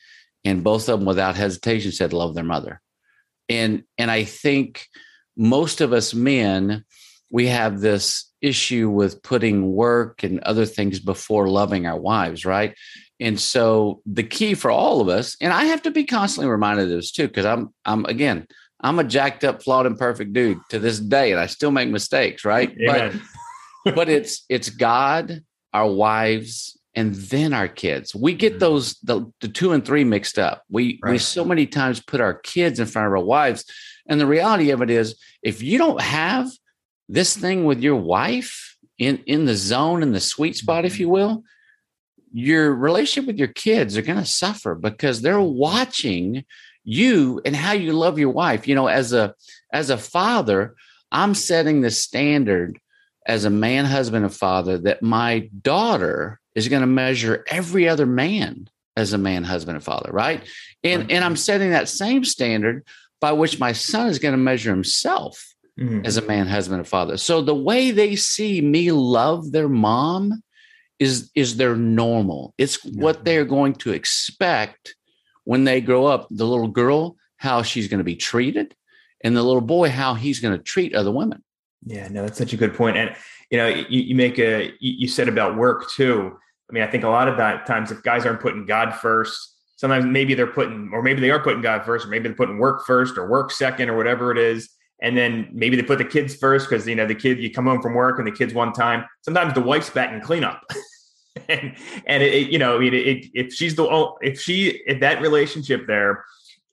And 0.46 0.64
both 0.64 0.88
of 0.88 1.00
them, 1.00 1.08
without 1.08 1.36
hesitation, 1.36 1.92
said, 1.92 2.14
Love 2.14 2.36
their 2.36 2.44
mother. 2.46 2.80
And, 3.50 3.84
and 3.98 4.10
I 4.12 4.24
think 4.24 4.86
most 5.36 5.82
of 5.82 5.94
us 5.94 6.14
men, 6.14 6.86
we 7.30 7.48
have 7.48 7.80
this 7.80 8.32
issue 8.42 8.90
with 8.90 9.24
putting 9.24 9.72
work 9.72 10.24
and 10.24 10.40
other 10.42 10.66
things 10.66 11.00
before 11.00 11.48
loving 11.48 11.88
our 11.88 12.00
wives, 12.00 12.46
right? 12.46 12.76
And 13.20 13.40
so 13.40 14.02
the 14.06 14.24
key 14.24 14.54
for 14.54 14.70
all 14.70 15.02
of 15.02 15.08
us, 15.08 15.38
and 15.40 15.54
I 15.54 15.66
have 15.66 15.82
to 15.84 15.92
be 15.92 16.04
constantly 16.04 16.52
reminded 16.52 16.84
of 16.84 16.90
this 16.90 17.12
too, 17.12 17.28
because 17.28 17.46
I'm 17.46 17.74
I'm 17.86 18.06
again, 18.06 18.48
I'm 18.82 19.00
a 19.00 19.04
jacked 19.04 19.44
up, 19.44 19.64
flawed, 19.64 19.86
and 19.86 19.98
perfect 19.98 20.34
dude 20.34 20.60
to 20.70 20.80
this 20.80 21.00
day, 21.00 21.32
and 21.32 21.40
I 21.40 21.46
still 21.46 21.72
make 21.72 21.90
mistakes, 21.90 22.46
right? 22.46 22.76
But 23.86 23.96
but 23.96 24.10
it's 24.10 24.46
it's 24.48 24.70
God, 24.70 25.42
our 25.74 25.90
wives, 25.90 26.78
and 26.96 27.16
then 27.16 27.54
our 27.54 27.68
kids. 27.68 28.16
We 28.16 28.34
get 28.34 28.54
mm-hmm. 28.54 28.60
those 28.60 28.96
the, 29.04 29.32
the 29.42 29.48
two 29.48 29.72
and 29.72 29.86
three 29.86 30.04
mixed 30.04 30.40
up. 30.40 30.64
We 30.70 31.00
right. 31.04 31.12
we 31.12 31.18
so 31.18 31.44
many 31.44 31.66
times 31.66 32.02
put 32.02 32.22
our 32.22 32.34
kids 32.34 32.80
in 32.80 32.88
front 32.88 33.08
of 33.08 33.14
our 33.14 33.24
wives 33.24 33.66
and 34.08 34.20
the 34.20 34.28
reality 34.28 34.72
of 34.72 34.82
it 34.82 34.90
is, 34.90 35.16
if 35.42 35.62
you 35.62 35.78
don't 35.78 36.02
have 36.02 36.50
this 37.10 37.36
thing 37.36 37.66
with 37.66 37.82
your 37.82 37.96
wife 37.96 38.78
in, 38.98 39.24
in 39.26 39.46
the 39.46 39.56
zone, 39.56 40.04
in 40.04 40.12
the 40.12 40.20
sweet 40.20 40.56
spot, 40.56 40.86
if 40.86 40.94
mm-hmm. 40.94 41.02
you 41.02 41.10
will, 41.10 41.44
your 42.34 42.74
relationship 42.74 43.28
with 43.28 43.38
your 43.38 43.50
kids 43.50 43.96
are 43.96 44.02
going 44.02 44.18
to 44.18 44.26
suffer 44.26 44.76
because 44.76 45.22
they're 45.22 45.40
watching 45.40 46.44
you 46.84 47.40
and 47.46 47.56
how 47.56 47.74
you 47.74 47.94
love 47.94 48.20
your 48.20 48.32
wife. 48.32 48.68
You 48.68 48.76
know, 48.76 48.88
as 48.88 49.14
a 49.14 49.36
as 49.72 49.90
a 49.90 49.98
father, 49.98 50.76
I'm 51.12 51.36
setting 51.36 51.82
the 51.82 51.92
standard 51.92 52.80
as 53.26 53.46
a 53.46 53.50
man, 53.50 53.86
husband, 53.86 54.26
and 54.26 54.34
father 54.34 54.78
that 54.80 55.02
my 55.02 55.50
daughter 55.62 56.40
is 56.56 56.68
going 56.68 56.82
to 56.82 56.88
measure 56.88 57.46
every 57.48 57.88
other 57.88 58.06
man 58.06 58.68
as 58.96 59.14
a 59.14 59.18
man, 59.18 59.44
husband, 59.44 59.76
and 59.76 59.84
father, 59.84 60.12
right? 60.12 60.42
And 60.84 61.12
and 61.12 61.24
I'm 61.24 61.34
mm-hmm. 61.34 61.38
setting 61.38 61.72
that 61.72 61.88
same 61.88 62.26
standard 62.26 62.86
by 63.24 63.32
which 63.32 63.58
my 63.58 63.72
son 63.72 64.08
is 64.10 64.20
going 64.20 64.34
to 64.34 64.38
measure 64.38 64.70
himself 64.70 65.56
mm-hmm. 65.80 66.02
as 66.04 66.18
a 66.18 66.22
man, 66.24 66.46
husband, 66.46 66.80
and 66.80 66.88
father. 66.88 67.16
So 67.16 67.42
the 67.42 67.56
way 67.56 67.92
they 67.92 68.18
see 68.18 68.60
me 68.60 68.92
love 68.92 69.54
their 69.54 69.70
mom 69.70 70.44
is 71.00 71.32
is 71.34 71.56
their 71.56 71.78
normal. 71.78 72.54
It's 72.58 72.84
yeah. 72.84 73.02
what 73.02 73.24
they're 73.24 73.46
going 73.46 73.76
to 73.76 73.94
expect 73.94 74.96
when 75.46 75.64
they 75.64 75.80
grow 75.80 76.06
up. 76.06 76.28
The 76.32 76.46
little 76.46 76.68
girl, 76.68 77.16
how 77.38 77.62
she's 77.62 77.88
going 77.88 78.00
to 78.02 78.04
be 78.04 78.18
treated, 78.18 78.76
and 79.24 79.38
the 79.38 79.44
little 79.44 79.62
boy, 79.62 79.90
how 79.90 80.16
he's 80.16 80.42
going 80.42 80.58
to 80.58 80.62
treat 80.62 80.94
other 80.94 81.12
women. 81.12 81.42
Yeah, 81.86 82.10
no, 82.10 82.24
that's 82.24 82.38
such 82.38 82.52
a 82.52 82.58
good 82.58 82.74
point. 82.74 82.98
And 82.98 83.16
you 83.50 83.58
know, 83.58 83.70
you, 83.70 84.02
you 84.02 84.16
make 84.16 84.38
a 84.38 84.74
you 84.82 85.08
said 85.08 85.30
about 85.30 85.56
work 85.56 85.90
too. 85.92 86.38
I 86.70 86.74
mean, 86.74 86.84
I 86.84 86.88
think 86.88 87.06
a 87.06 87.10
lot 87.10 87.30
of 87.30 87.38
that 87.38 87.66
times 87.66 87.90
if 87.90 88.04
guys 88.04 88.26
aren't 88.26 88.42
putting 88.42 88.66
God 88.66 88.94
first, 88.94 89.56
sometimes 89.84 90.06
maybe 90.06 90.34
they're 90.34 90.48
putting, 90.48 90.90
or 90.94 91.02
maybe 91.02 91.20
they 91.20 91.30
are 91.30 91.44
putting 91.44 91.62
God 91.62 91.84
first, 91.84 92.06
or 92.06 92.08
maybe 92.08 92.30
they're 92.30 92.38
putting 92.38 92.58
work 92.58 92.86
first 92.86 93.18
or 93.18 93.28
work 93.28 93.52
second 93.52 93.90
or 93.90 93.98
whatever 93.98 94.32
it 94.32 94.38
is. 94.38 94.70
And 95.02 95.18
then 95.18 95.50
maybe 95.52 95.76
they 95.76 95.84
put 95.84 95.98
the 95.98 96.06
kids 96.06 96.38
first 96.38 96.70
because, 96.70 96.88
you 96.88 96.96
know, 96.96 97.06
the 97.06 97.14
kid, 97.14 97.38
you 97.38 97.52
come 97.52 97.66
home 97.66 97.82
from 97.82 97.94
work 97.94 98.18
and 98.18 98.26
the 98.26 98.32
kids 98.32 98.54
one 98.54 98.72
time, 98.72 99.04
sometimes 99.24 99.54
the 99.54 99.60
wife's 99.60 99.90
back 99.90 100.14
in 100.14 100.22
cleanup. 100.22 100.64
and, 101.50 101.76
and 102.06 102.24
it, 102.24 102.50
you 102.50 102.58
know, 102.58 102.78
I 102.78 102.80
mean, 102.80 102.94
it, 102.94 103.26
if 103.34 103.54
she's 103.54 103.76
the, 103.76 104.14
if 104.22 104.40
she, 104.40 104.82
if 104.88 105.02
that 105.02 105.22
relationship 105.22 105.86
there 105.86 106.24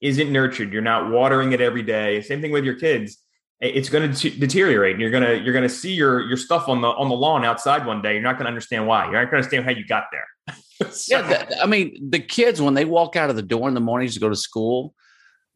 isn't 0.00 0.30
nurtured, 0.30 0.72
you're 0.72 0.80
not 0.80 1.10
watering 1.10 1.50
it 1.50 1.60
every 1.60 1.82
day. 1.82 2.22
Same 2.22 2.40
thing 2.40 2.52
with 2.52 2.64
your 2.64 2.76
kids. 2.76 3.18
it's 3.60 3.88
going 3.88 4.12
to 4.12 4.30
deteriorate 4.30 4.92
and 4.92 5.00
you're 5.00 5.10
going 5.10 5.24
to 5.24 5.36
you're 5.42 5.52
going 5.52 5.68
to 5.68 5.68
see 5.68 5.94
your 5.94 6.20
your 6.28 6.36
stuff 6.36 6.68
on 6.68 6.80
the 6.80 6.88
on 6.88 7.08
the 7.08 7.14
lawn 7.16 7.44
outside 7.44 7.84
one 7.84 8.00
day 8.00 8.14
you're 8.14 8.22
not 8.22 8.36
going 8.38 8.46
to 8.46 8.48
understand 8.48 8.86
why 8.86 9.04
you're 9.04 9.12
not 9.12 9.30
going 9.30 9.30
to 9.32 9.36
understand 9.36 9.64
how 9.66 9.70
you 9.70 9.84
got 9.84 10.04
there 10.10 10.24
so. 10.90 11.18
yeah 11.18 11.44
the, 11.44 11.62
i 11.62 11.66
mean 11.66 11.96
the 12.10 12.18
kids 12.18 12.60
when 12.60 12.74
they 12.74 12.84
walk 12.84 13.16
out 13.16 13.30
of 13.30 13.36
the 13.36 13.42
door 13.42 13.68
in 13.68 13.74
the 13.74 13.80
mornings 13.80 14.14
to 14.14 14.20
go 14.20 14.28
to 14.28 14.36
school 14.36 14.94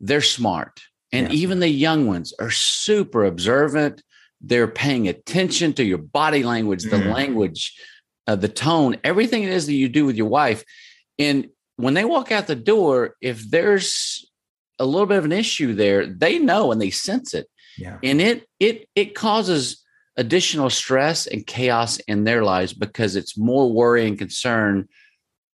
they're 0.00 0.20
smart 0.20 0.80
and 1.12 1.28
yeah. 1.28 1.34
even 1.34 1.60
the 1.60 1.68
young 1.68 2.06
ones 2.06 2.32
are 2.38 2.50
super 2.50 3.24
observant 3.24 4.02
they're 4.40 4.68
paying 4.68 5.08
attention 5.08 5.72
to 5.72 5.84
your 5.84 5.98
body 5.98 6.42
language 6.42 6.84
the 6.84 6.96
mm. 6.96 7.12
language 7.12 7.78
uh, 8.26 8.36
the 8.36 8.48
tone 8.48 8.96
everything 9.04 9.42
it 9.42 9.50
is 9.50 9.66
that 9.66 9.74
you 9.74 9.88
do 9.88 10.04
with 10.04 10.16
your 10.16 10.28
wife 10.28 10.64
and 11.18 11.48
when 11.76 11.94
they 11.94 12.04
walk 12.04 12.30
out 12.30 12.46
the 12.46 12.56
door 12.56 13.16
if 13.20 13.50
there's 13.50 14.28
a 14.78 14.84
little 14.84 15.06
bit 15.06 15.18
of 15.18 15.24
an 15.24 15.32
issue 15.32 15.74
there 15.74 16.06
they 16.06 16.38
know 16.38 16.72
and 16.72 16.80
they 16.80 16.90
sense 16.90 17.34
it 17.34 17.46
yeah. 17.76 17.98
And 18.02 18.20
it 18.20 18.46
it 18.60 18.88
it 18.94 19.14
causes 19.14 19.83
additional 20.16 20.70
stress 20.70 21.26
and 21.26 21.46
chaos 21.46 21.98
in 21.98 22.24
their 22.24 22.44
lives 22.44 22.72
because 22.72 23.16
it's 23.16 23.36
more 23.36 23.72
worry 23.72 24.06
and 24.06 24.18
concern. 24.18 24.88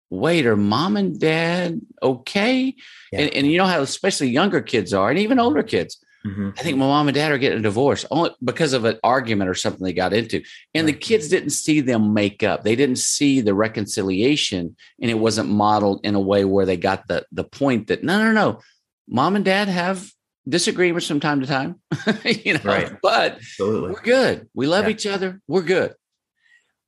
Wait, 0.09 0.45
are 0.45 0.57
mom 0.57 0.97
and 0.97 1.19
dad 1.19 1.79
okay? 2.01 2.75
Yeah. 3.11 3.21
And, 3.21 3.33
and 3.35 3.47
you 3.47 3.57
know 3.57 3.65
how 3.65 3.81
especially 3.81 4.29
younger 4.29 4.61
kids 4.61 4.93
are, 4.93 5.09
and 5.09 5.19
even 5.19 5.39
older 5.39 5.63
kids. 5.63 6.03
Mm-hmm. 6.25 6.49
I 6.57 6.63
think 6.63 6.77
my 6.77 6.85
mom 6.85 7.07
and 7.07 7.15
dad 7.15 7.31
are 7.31 7.37
getting 7.37 7.59
a 7.59 7.63
divorce 7.63 8.05
only 8.11 8.31
because 8.43 8.73
of 8.73 8.83
an 8.83 8.99
argument 9.03 9.49
or 9.49 9.53
something 9.53 9.83
they 9.83 9.93
got 9.93 10.11
into. 10.11 10.41
And 10.73 10.85
right. 10.85 10.93
the 10.93 10.99
kids 10.99 11.29
didn't 11.29 11.51
see 11.51 11.79
them 11.79 12.13
make 12.13 12.43
up. 12.43 12.63
They 12.63 12.75
didn't 12.75 12.97
see 12.97 13.39
the 13.39 13.53
reconciliation, 13.53 14.75
and 15.01 15.11
it 15.11 15.15
wasn't 15.15 15.49
modeled 15.49 16.01
in 16.03 16.15
a 16.15 16.19
way 16.19 16.43
where 16.43 16.65
they 16.65 16.77
got 16.77 17.07
the 17.07 17.25
the 17.31 17.45
point 17.45 17.87
that 17.87 18.03
no, 18.03 18.21
no, 18.21 18.33
no, 18.33 18.59
mom 19.07 19.35
and 19.35 19.45
dad 19.45 19.69
have 19.69 20.11
disagreements 20.47 21.07
from 21.07 21.19
time 21.19 21.41
to 21.41 21.47
time, 21.47 21.79
you 22.23 22.53
know, 22.53 22.61
right. 22.63 22.93
but 23.01 23.35
Absolutely. 23.35 23.91
we're 23.91 24.01
good. 24.01 24.49
We 24.53 24.67
love 24.67 24.85
yeah. 24.85 24.91
each 24.91 25.05
other. 25.05 25.41
We're 25.47 25.63
good. 25.63 25.93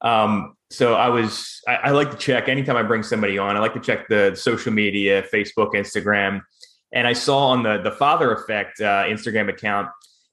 Um, 0.01 0.55
so 0.69 0.95
I 0.95 1.09
was, 1.09 1.61
I, 1.67 1.75
I, 1.75 1.89
like 1.91 2.11
to 2.11 2.17
check 2.17 2.49
anytime 2.49 2.75
I 2.75 2.81
bring 2.81 3.03
somebody 3.03 3.37
on, 3.37 3.55
I 3.55 3.59
like 3.59 3.73
to 3.73 3.79
check 3.79 4.07
the 4.07 4.33
social 4.35 4.71
media, 4.71 5.21
Facebook, 5.23 5.73
Instagram. 5.73 6.41
And 6.91 7.07
I 7.07 7.13
saw 7.13 7.49
on 7.49 7.61
the, 7.61 7.81
the 7.81 7.91
father 7.91 8.33
effect, 8.33 8.81
uh, 8.81 9.03
Instagram 9.03 9.49
account 9.49 9.89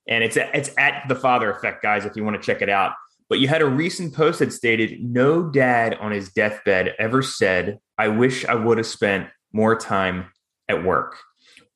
and 0.09 0.25
it's, 0.25 0.37
it's 0.37 0.71
at 0.79 1.05
the 1.09 1.15
father 1.15 1.51
effect 1.51 1.83
guys, 1.83 2.07
if 2.07 2.17
you 2.17 2.25
want 2.25 2.41
to 2.41 2.43
check 2.43 2.63
it 2.63 2.71
out. 2.71 2.93
But 3.29 3.41
you 3.41 3.49
had 3.49 3.61
a 3.61 3.67
recent 3.67 4.15
post 4.15 4.39
that 4.39 4.55
stated 4.55 5.05
no 5.05 5.43
dad 5.51 5.95
on 6.01 6.13
his 6.13 6.33
deathbed 6.33 6.95
ever 6.99 7.21
said, 7.21 7.79
I 7.99 8.09
wish 8.09 8.47
I 8.47 8.55
would 8.55 8.79
have 8.79 8.87
spent 8.87 9.29
more 9.53 9.77
time 9.77 10.31
at 10.69 10.83
work 10.83 11.17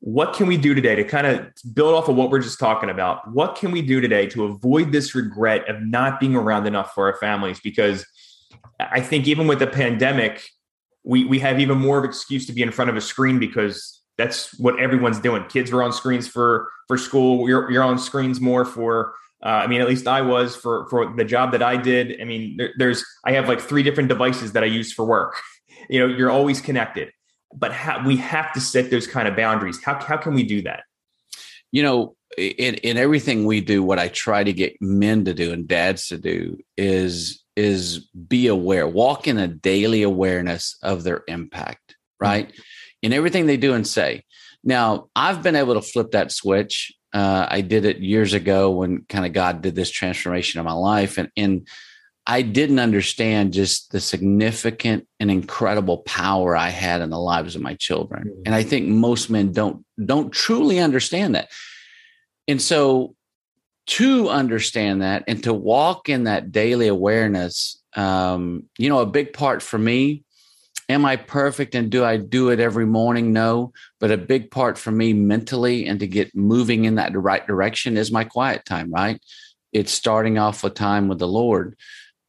what 0.04 0.34
can 0.34 0.48
we 0.48 0.56
do 0.56 0.74
today 0.74 0.96
to 0.96 1.04
kind 1.04 1.28
of 1.28 1.46
build 1.74 1.94
off 1.94 2.08
of 2.08 2.16
what 2.16 2.28
we're 2.28 2.40
just 2.40 2.58
talking 2.58 2.90
about? 2.90 3.30
What 3.30 3.54
can 3.54 3.70
we 3.70 3.82
do 3.82 4.00
today 4.00 4.26
to 4.30 4.46
avoid 4.46 4.90
this 4.90 5.14
regret 5.14 5.68
of 5.70 5.80
not 5.80 6.18
being 6.18 6.34
around 6.34 6.66
enough 6.66 6.92
for 6.92 7.06
our 7.06 7.16
families? 7.20 7.60
Because 7.60 8.04
I 8.80 9.00
think 9.00 9.28
even 9.28 9.46
with 9.46 9.60
the 9.60 9.68
pandemic, 9.68 10.42
we 11.04 11.24
we 11.24 11.38
have 11.38 11.60
even 11.60 11.78
more 11.78 11.98
of 11.98 12.04
excuse 12.04 12.46
to 12.46 12.52
be 12.52 12.62
in 12.62 12.72
front 12.72 12.90
of 12.90 12.96
a 12.96 13.00
screen 13.00 13.38
because 13.38 14.02
that's 14.18 14.58
what 14.58 14.80
everyone's 14.80 15.20
doing. 15.20 15.44
Kids 15.44 15.70
were 15.70 15.84
on 15.84 15.92
screens 15.92 16.26
for 16.26 16.68
for 16.88 16.98
school. 16.98 17.48
You're 17.48 17.70
you're 17.70 17.84
on 17.84 17.96
screens 17.96 18.40
more 18.40 18.64
for. 18.64 19.14
Uh, 19.40 19.50
I 19.50 19.66
mean, 19.68 19.80
at 19.80 19.88
least 19.88 20.08
I 20.08 20.20
was 20.20 20.56
for 20.56 20.88
for 20.88 21.14
the 21.14 21.24
job 21.24 21.52
that 21.52 21.62
I 21.62 21.76
did. 21.76 22.20
I 22.20 22.24
mean, 22.24 22.56
there, 22.56 22.70
there's 22.76 23.04
I 23.24 23.32
have 23.32 23.46
like 23.46 23.60
three 23.60 23.84
different 23.84 24.08
devices 24.08 24.50
that 24.54 24.64
I 24.64 24.66
use 24.66 24.92
for 24.92 25.04
work. 25.04 25.36
You 25.88 25.98
know, 25.98 26.06
you're 26.14 26.30
always 26.30 26.60
connected 26.60 27.10
but 27.54 27.72
we 28.04 28.16
have 28.16 28.52
to 28.52 28.60
set 28.60 28.90
those 28.90 29.06
kind 29.06 29.28
of 29.28 29.36
boundaries. 29.36 29.82
How, 29.82 29.98
how 30.00 30.16
can 30.16 30.34
we 30.34 30.42
do 30.42 30.62
that? 30.62 30.84
You 31.70 31.82
know, 31.82 32.16
in, 32.36 32.74
in 32.76 32.96
everything 32.96 33.44
we 33.44 33.60
do, 33.60 33.82
what 33.82 33.98
I 33.98 34.08
try 34.08 34.44
to 34.44 34.52
get 34.52 34.80
men 34.80 35.24
to 35.24 35.34
do 35.34 35.52
and 35.52 35.66
dads 35.66 36.08
to 36.08 36.18
do 36.18 36.58
is 36.76 37.42
is 37.54 38.08
be 38.28 38.46
aware, 38.46 38.88
walk 38.88 39.28
in 39.28 39.36
a 39.36 39.46
daily 39.46 40.02
awareness 40.02 40.78
of 40.82 41.02
their 41.02 41.22
impact, 41.28 41.96
right? 42.18 42.48
Mm-hmm. 42.48 42.62
In 43.02 43.12
everything 43.12 43.46
they 43.46 43.58
do 43.58 43.74
and 43.74 43.86
say. 43.86 44.24
Now, 44.64 45.08
I've 45.14 45.42
been 45.42 45.56
able 45.56 45.74
to 45.74 45.82
flip 45.82 46.12
that 46.12 46.32
switch. 46.32 46.92
Uh, 47.12 47.46
I 47.50 47.60
did 47.60 47.84
it 47.84 47.98
years 47.98 48.32
ago 48.32 48.70
when 48.70 49.04
kind 49.08 49.26
of 49.26 49.34
God 49.34 49.60
did 49.60 49.74
this 49.74 49.90
transformation 49.90 50.60
of 50.60 50.66
my 50.66 50.72
life, 50.72 51.18
and 51.18 51.30
and 51.36 51.68
I 52.26 52.42
didn't 52.42 52.78
understand 52.78 53.52
just 53.52 53.90
the 53.90 54.00
significant 54.00 55.08
and 55.18 55.30
incredible 55.30 55.98
power 55.98 56.56
I 56.56 56.68
had 56.68 57.00
in 57.00 57.10
the 57.10 57.18
lives 57.18 57.56
of 57.56 57.62
my 57.62 57.74
children. 57.74 58.24
Mm-hmm. 58.24 58.42
And 58.46 58.54
I 58.54 58.62
think 58.62 58.86
most 58.88 59.28
men 59.28 59.52
don't 59.52 59.84
don't 60.04 60.30
truly 60.30 60.78
understand 60.78 61.34
that. 61.34 61.48
And 62.46 62.62
so 62.62 63.14
to 63.88 64.28
understand 64.28 65.02
that 65.02 65.24
and 65.26 65.42
to 65.44 65.52
walk 65.52 66.08
in 66.08 66.24
that 66.24 66.52
daily 66.52 66.88
awareness, 66.88 67.82
um, 67.96 68.64
you 68.78 68.88
know, 68.88 69.00
a 69.00 69.06
big 69.06 69.32
part 69.32 69.60
for 69.60 69.78
me, 69.78 70.22
am 70.88 71.04
I 71.04 71.16
perfect 71.16 71.74
and 71.74 71.90
do 71.90 72.04
I 72.04 72.16
do 72.18 72.50
it 72.50 72.60
every 72.60 72.86
morning? 72.86 73.32
No. 73.32 73.72
But 73.98 74.12
a 74.12 74.16
big 74.16 74.50
part 74.50 74.78
for 74.78 74.92
me 74.92 75.12
mentally 75.12 75.86
and 75.86 75.98
to 76.00 76.06
get 76.06 76.36
moving 76.36 76.84
in 76.84 76.94
that 76.96 77.16
right 77.16 77.44
direction 77.44 77.96
is 77.96 78.12
my 78.12 78.24
quiet 78.24 78.64
time, 78.64 78.92
right? 78.92 79.20
It's 79.72 79.92
starting 79.92 80.38
off 80.38 80.62
with 80.62 80.74
time 80.74 81.08
with 81.08 81.18
the 81.18 81.28
Lord 81.28 81.76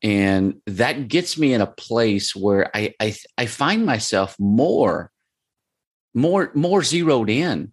and 0.04 0.56
that 0.68 1.08
gets 1.08 1.38
me 1.38 1.54
in 1.54 1.62
a 1.62 1.68
place 1.68 2.36
where 2.36 2.70
I, 2.76 2.94
I 3.00 3.16
I, 3.38 3.46
find 3.46 3.86
myself 3.86 4.36
more 4.38 5.12
more 6.14 6.52
more 6.54 6.84
zeroed 6.84 7.30
in 7.30 7.72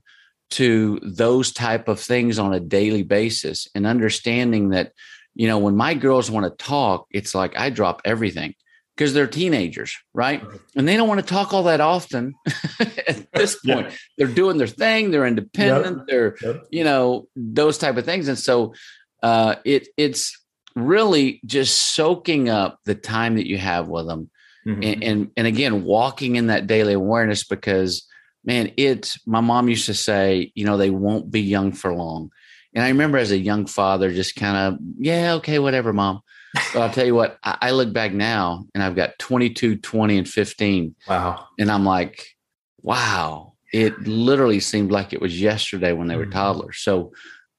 to 0.50 1.00
those 1.02 1.52
type 1.52 1.88
of 1.88 2.00
things 2.00 2.38
on 2.38 2.54
a 2.54 2.60
daily 2.60 3.02
basis 3.02 3.68
and 3.74 3.86
understanding 3.86 4.70
that 4.70 4.92
you 5.34 5.48
know 5.48 5.58
when 5.58 5.76
my 5.76 5.94
girls 5.94 6.30
want 6.30 6.46
to 6.46 6.64
talk 6.64 7.06
it's 7.10 7.34
like 7.34 7.56
i 7.58 7.68
drop 7.68 8.00
everything 8.04 8.54
because 8.96 9.12
they're 9.12 9.26
teenagers 9.26 9.96
right 10.14 10.42
and 10.76 10.88
they 10.88 10.96
don't 10.96 11.08
want 11.08 11.20
to 11.20 11.26
talk 11.26 11.52
all 11.52 11.64
that 11.64 11.80
often 11.80 12.34
at 12.80 13.26
this 13.32 13.56
point 13.64 13.88
yeah. 13.90 13.96
they're 14.18 14.26
doing 14.26 14.56
their 14.56 14.66
thing 14.66 15.10
they're 15.10 15.26
independent 15.26 15.98
yep. 15.98 16.06
they're 16.06 16.36
yep. 16.42 16.64
you 16.70 16.84
know 16.84 17.26
those 17.36 17.78
type 17.78 17.96
of 17.96 18.04
things 18.04 18.28
and 18.28 18.38
so 18.38 18.74
uh 19.22 19.56
it 19.64 19.88
it's 19.96 20.36
really 20.74 21.40
just 21.44 21.94
soaking 21.94 22.48
up 22.48 22.78
the 22.84 22.94
time 22.94 23.36
that 23.36 23.48
you 23.48 23.58
have 23.58 23.88
with 23.88 24.06
them. 24.06 24.30
Mm-hmm. 24.66 24.82
and, 24.82 25.04
and, 25.04 25.30
and 25.38 25.46
again 25.46 25.84
walking 25.84 26.36
in 26.36 26.48
that 26.48 26.66
daily 26.66 26.92
awareness 26.92 27.44
because 27.44 28.06
man 28.44 28.70
it's 28.76 29.18
my 29.26 29.40
mom 29.40 29.70
used 29.70 29.86
to 29.86 29.94
say 29.94 30.52
you 30.54 30.66
know 30.66 30.76
they 30.76 30.90
won't 30.90 31.30
be 31.30 31.40
young 31.40 31.72
for 31.72 31.94
long. 31.94 32.30
And 32.74 32.84
i 32.84 32.88
remember 32.88 33.16
as 33.16 33.30
a 33.30 33.38
young 33.38 33.64
father 33.64 34.12
just 34.12 34.36
kind 34.36 34.56
of 34.58 34.78
yeah 34.98 35.32
okay 35.36 35.58
whatever 35.58 35.94
mom. 35.94 36.20
But 36.74 36.82
i'll 36.82 36.92
tell 36.92 37.06
you 37.06 37.14
what 37.14 37.38
I, 37.42 37.56
I 37.62 37.70
look 37.70 37.94
back 37.94 38.12
now 38.12 38.66
and 38.74 38.84
i've 38.84 38.94
got 38.94 39.18
22 39.18 39.76
20 39.76 40.18
and 40.18 40.28
15 40.28 40.94
wow. 41.08 41.46
And 41.58 41.70
i'm 41.70 41.86
like 41.86 42.26
wow. 42.82 43.54
It 43.72 44.00
literally 44.02 44.60
seemed 44.60 44.90
like 44.90 45.12
it 45.12 45.20
was 45.20 45.40
yesterday 45.40 45.92
when 45.92 46.08
they 46.08 46.16
were 46.16 46.24
mm-hmm. 46.24 46.32
toddlers. 46.32 46.78
So 46.78 47.12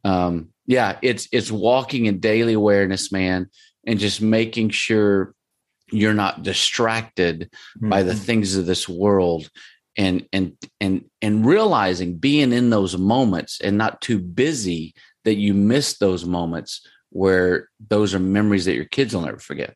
um 0.04 0.50
yeah, 0.72 0.98
it's 1.02 1.28
it's 1.34 1.52
walking 1.52 2.06
in 2.06 2.22
daily 2.22 2.54
awareness, 2.54 3.12
man, 3.12 3.50
and 3.86 4.00
just 4.00 4.22
making 4.22 4.70
sure 4.70 5.36
you're 5.92 6.14
not 6.14 6.44
distracted 6.44 7.50
mm-hmm. 7.78 7.90
by 7.90 8.04
the 8.04 8.14
mm-hmm. 8.14 8.22
things 8.22 8.56
of 8.56 8.66
this 8.66 8.88
world 8.88 9.50
and 9.98 10.26
and 10.32 10.54
and 10.80 11.04
and 11.22 11.46
realizing 11.46 12.16
being 12.16 12.54
in 12.54 12.70
those 12.70 12.98
moments 12.98 13.60
and 13.60 13.78
not 13.78 14.00
too 14.00 14.18
busy 14.18 14.94
that 15.26 15.36
you 15.36 15.54
miss 15.54 15.98
those 15.98 16.24
moments 16.24 16.88
where 17.10 17.68
those 17.90 18.16
are 18.16 18.20
memories 18.20 18.64
that 18.64 18.76
your 18.76 18.86
kids 18.86 19.14
will 19.14 19.24
never 19.24 19.40
forget 19.40 19.76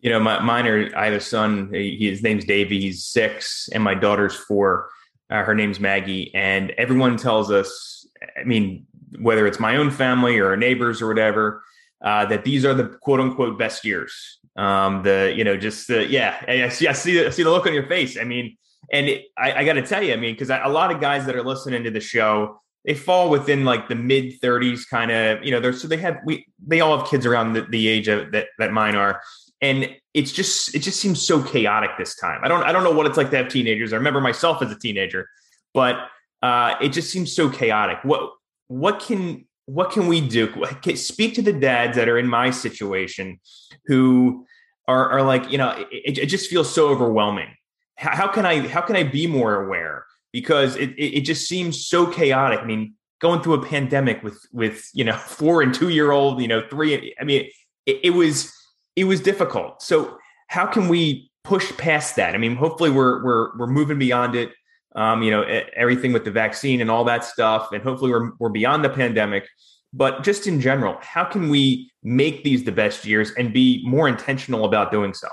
you 0.00 0.10
know 0.10 0.18
my 0.18 0.40
mine 0.40 0.66
are 0.66 0.90
i 0.96 1.04
have 1.04 1.14
a 1.14 1.20
son 1.20 1.70
he, 1.72 2.10
his 2.10 2.24
name's 2.24 2.44
davey 2.44 2.80
he's 2.80 3.04
six 3.04 3.68
and 3.72 3.84
my 3.84 3.94
daughter's 3.94 4.34
four 4.34 4.90
uh, 5.30 5.44
her 5.44 5.54
name's 5.54 5.78
maggie 5.78 6.34
and 6.34 6.72
everyone 6.72 7.16
tells 7.16 7.52
us 7.52 7.95
i 8.38 8.44
mean 8.44 8.86
whether 9.20 9.46
it's 9.46 9.60
my 9.60 9.76
own 9.76 9.90
family 9.90 10.38
or 10.38 10.56
neighbors 10.56 11.00
or 11.00 11.08
whatever, 11.08 11.62
uh, 12.04 12.26
that 12.26 12.44
these 12.44 12.64
are 12.64 12.74
the 12.74 12.84
quote 13.00 13.20
unquote 13.20 13.58
best 13.58 13.84
years. 13.84 14.38
Um, 14.56 15.02
the 15.02 15.34
you 15.36 15.44
know 15.44 15.56
just 15.56 15.88
the 15.88 16.06
yeah, 16.06 16.42
I 16.48 16.68
see 16.68 16.88
I 16.88 16.92
see 16.92 17.24
I 17.24 17.30
see 17.30 17.42
the 17.42 17.50
look 17.50 17.66
on 17.66 17.74
your 17.74 17.86
face. 17.86 18.18
I 18.18 18.24
mean, 18.24 18.56
and 18.92 19.08
it, 19.08 19.26
I, 19.36 19.52
I 19.52 19.64
got 19.64 19.74
to 19.74 19.82
tell 19.82 20.02
you, 20.02 20.12
I 20.12 20.16
mean, 20.16 20.34
because 20.34 20.50
a 20.50 20.68
lot 20.68 20.90
of 20.90 21.00
guys 21.00 21.26
that 21.26 21.36
are 21.36 21.42
listening 21.42 21.84
to 21.84 21.90
the 21.90 22.00
show, 22.00 22.60
they 22.84 22.94
fall 22.94 23.28
within 23.28 23.64
like 23.64 23.88
the 23.88 23.94
mid 23.94 24.40
30s, 24.40 24.88
kind 24.88 25.10
of 25.10 25.44
you 25.44 25.50
know. 25.50 25.60
They're 25.60 25.72
so 25.72 25.88
they 25.88 25.98
have 25.98 26.18
we 26.24 26.46
they 26.66 26.80
all 26.80 26.96
have 26.98 27.08
kids 27.08 27.26
around 27.26 27.52
the, 27.52 27.62
the 27.62 27.88
age 27.88 28.08
of 28.08 28.32
that 28.32 28.48
that 28.58 28.72
mine 28.72 28.96
are, 28.96 29.20
and 29.60 29.94
it's 30.14 30.32
just 30.32 30.74
it 30.74 30.78
just 30.78 31.00
seems 31.00 31.26
so 31.26 31.42
chaotic 31.42 31.90
this 31.98 32.16
time. 32.16 32.40
I 32.42 32.48
don't 32.48 32.62
I 32.62 32.72
don't 32.72 32.84
know 32.84 32.92
what 32.92 33.06
it's 33.06 33.18
like 33.18 33.30
to 33.30 33.36
have 33.36 33.48
teenagers. 33.48 33.92
I 33.92 33.96
remember 33.96 34.22
myself 34.22 34.62
as 34.62 34.70
a 34.70 34.78
teenager, 34.78 35.28
but 35.74 36.08
uh, 36.46 36.76
it 36.80 36.90
just 36.90 37.10
seems 37.10 37.34
so 37.34 37.50
chaotic. 37.50 37.98
What 38.04 38.30
what 38.68 39.00
can 39.00 39.46
what 39.64 39.90
can 39.90 40.06
we 40.06 40.20
do? 40.20 40.52
Speak 40.94 41.34
to 41.34 41.42
the 41.42 41.52
dads 41.52 41.96
that 41.96 42.08
are 42.08 42.18
in 42.18 42.28
my 42.28 42.50
situation 42.50 43.40
who 43.86 44.46
are, 44.86 45.10
are 45.10 45.22
like, 45.22 45.50
you 45.50 45.58
know, 45.58 45.70
it, 45.90 46.18
it 46.18 46.26
just 46.26 46.48
feels 46.48 46.72
so 46.72 46.88
overwhelming. 46.88 47.48
How, 47.96 48.14
how, 48.14 48.28
can 48.28 48.46
I 48.46 48.68
how 48.68 48.80
can 48.80 48.94
I 48.94 49.02
be 49.02 49.26
more 49.26 49.64
aware? 49.64 50.06
Because 50.32 50.76
it, 50.76 50.90
it, 50.90 51.18
it 51.18 51.20
just 51.22 51.48
seems 51.48 51.84
so 51.84 52.06
chaotic. 52.06 52.60
I 52.60 52.64
mean, 52.64 52.94
going 53.20 53.42
through 53.42 53.54
a 53.54 53.66
pandemic 53.66 54.22
with 54.22 54.38
with 54.52 54.88
you 54.94 55.02
know 55.04 55.16
four 55.40 55.62
and 55.62 55.74
two 55.74 55.88
year 55.88 56.12
old, 56.12 56.40
you 56.40 56.48
know 56.48 56.62
three. 56.70 57.12
I 57.20 57.24
mean, 57.24 57.50
it, 57.86 58.00
it 58.04 58.10
was 58.10 58.52
it 58.94 59.04
was 59.04 59.20
difficult. 59.20 59.82
So 59.82 60.18
how 60.46 60.66
can 60.66 60.86
we 60.88 61.28
push 61.42 61.76
past 61.76 62.14
that? 62.16 62.36
I 62.36 62.38
mean, 62.38 62.54
hopefully 62.54 62.90
we're 62.90 63.24
we're 63.24 63.58
we're 63.58 63.66
moving 63.66 63.98
beyond 63.98 64.36
it. 64.36 64.52
Um, 64.96 65.22
you 65.22 65.30
know, 65.30 65.42
everything 65.76 66.14
with 66.14 66.24
the 66.24 66.30
vaccine 66.30 66.80
and 66.80 66.90
all 66.90 67.04
that 67.04 67.22
stuff, 67.22 67.70
and 67.72 67.82
hopefully 67.82 68.10
we're 68.10 68.32
we're 68.38 68.48
beyond 68.48 68.82
the 68.82 68.88
pandemic. 68.88 69.46
But 69.92 70.24
just 70.24 70.46
in 70.46 70.60
general, 70.60 70.96
how 71.00 71.24
can 71.24 71.48
we 71.48 71.90
make 72.02 72.44
these 72.44 72.64
the 72.64 72.72
best 72.72 73.04
years 73.04 73.30
and 73.38 73.52
be 73.52 73.82
more 73.86 74.08
intentional 74.08 74.64
about 74.64 74.90
doing 74.90 75.14
so? 75.14 75.28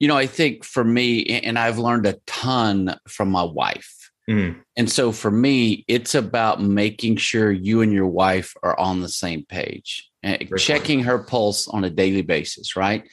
You 0.00 0.08
know, 0.08 0.16
I 0.16 0.26
think 0.26 0.64
for 0.64 0.84
me, 0.84 1.24
and 1.24 1.58
I've 1.58 1.78
learned 1.78 2.06
a 2.06 2.18
ton 2.26 2.96
from 3.08 3.30
my 3.30 3.42
wife. 3.42 3.94
Mm. 4.28 4.60
And 4.76 4.90
so 4.90 5.10
for 5.12 5.30
me, 5.30 5.84
it's 5.88 6.14
about 6.14 6.60
making 6.60 7.16
sure 7.16 7.50
you 7.50 7.80
and 7.80 7.92
your 7.92 8.06
wife 8.06 8.54
are 8.62 8.78
on 8.78 9.00
the 9.00 9.08
same 9.08 9.44
page, 9.44 10.08
and 10.22 10.48
checking 10.56 11.00
her 11.04 11.18
pulse 11.18 11.68
on 11.68 11.84
a 11.84 11.90
daily 11.90 12.22
basis, 12.22 12.76
right? 12.76 13.08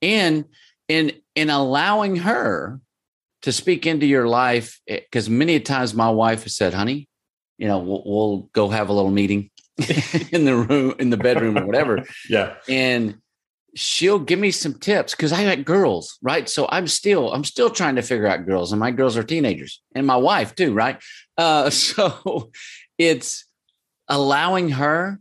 And 0.00 0.44
in 0.88 1.12
in 1.34 1.50
allowing 1.50 2.16
her 2.16 2.80
to 3.44 3.52
speak 3.52 3.86
into 3.86 4.06
your 4.06 4.26
life, 4.26 4.80
because 4.86 5.28
eh, 5.28 5.32
many 5.32 5.60
times 5.60 5.92
my 5.94 6.10
wife 6.10 6.44
has 6.44 6.56
said, 6.56 6.72
"Honey, 6.72 7.08
you 7.58 7.68
know, 7.68 7.78
we'll, 7.78 8.02
we'll 8.06 8.38
go 8.54 8.70
have 8.70 8.88
a 8.88 8.92
little 8.92 9.10
meeting 9.10 9.50
in 10.32 10.46
the 10.46 10.56
room, 10.56 10.94
in 10.98 11.10
the 11.10 11.18
bedroom, 11.18 11.58
or 11.58 11.66
whatever." 11.66 12.04
yeah, 12.30 12.54
and 12.68 13.18
she'll 13.74 14.18
give 14.18 14.38
me 14.38 14.50
some 14.50 14.74
tips 14.74 15.14
because 15.14 15.30
I 15.32 15.44
got 15.44 15.64
girls, 15.66 16.18
right? 16.22 16.48
So 16.48 16.66
I'm 16.70 16.86
still 16.86 17.32
I'm 17.32 17.44
still 17.44 17.68
trying 17.68 17.96
to 17.96 18.02
figure 18.02 18.26
out 18.26 18.46
girls, 18.46 18.72
and 18.72 18.80
my 18.80 18.90
girls 18.90 19.16
are 19.16 19.22
teenagers, 19.22 19.82
and 19.94 20.06
my 20.06 20.16
wife 20.16 20.54
too, 20.54 20.72
right? 20.72 21.02
Uh, 21.36 21.68
so 21.70 22.50
it's 22.96 23.46
allowing 24.08 24.70
her 24.70 25.20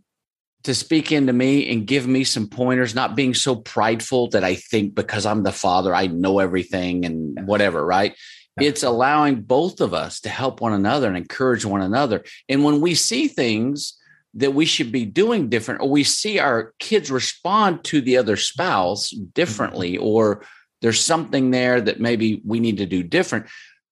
to 0.64 0.74
speak 0.74 1.12
into 1.12 1.34
me 1.34 1.70
and 1.72 1.86
give 1.86 2.08
me 2.08 2.24
some 2.24 2.48
pointers, 2.48 2.96
not 2.96 3.16
being 3.16 3.34
so 3.34 3.56
prideful 3.56 4.30
that 4.30 4.44
I 4.44 4.56
think 4.56 4.96
because 4.96 5.26
I'm 5.26 5.44
the 5.44 5.52
father, 5.52 5.94
I 5.94 6.08
know 6.08 6.40
everything 6.40 7.06
and 7.06 7.46
whatever, 7.46 7.86
right? 7.86 8.16
It's 8.60 8.84
allowing 8.84 9.42
both 9.42 9.82
of 9.82 9.94
us 9.94 10.20
to 10.22 10.30
help 10.30 10.62
one 10.62 10.74
another 10.74 11.08
and 11.08 11.18
encourage 11.18 11.66
one 11.66 11.82
another. 11.82 12.24
And 12.48 12.64
when 12.64 12.82
we 12.82 12.94
see 12.94 13.28
things 13.28 13.98
that 14.36 14.54
we 14.54 14.66
should 14.66 14.92
be 14.92 15.06
doing 15.06 15.50
different, 15.50 15.82
or 15.82 15.90
we 15.90 16.04
see 16.04 16.40
our 16.40 16.74
kids 16.80 17.12
respond 17.12 17.84
to 17.86 18.02
the 18.02 18.18
other 18.18 18.38
spouse 18.38 19.10
differently, 19.10 19.94
mm-hmm. 19.94 20.06
or 20.06 20.46
there's 20.82 21.00
something 21.00 21.52
there 21.52 21.82
that 21.82 22.00
maybe 22.00 22.42
we 22.46 22.60
need 22.60 22.78
to 22.78 22.86
do 22.86 23.04
different, 23.04 23.48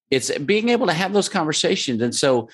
it's 0.09 0.35
being 0.39 0.69
able 0.69 0.87
to 0.87 0.93
have 0.93 1.13
those 1.13 1.29
conversations. 1.29 2.01
And 2.01 2.13
so 2.13 2.49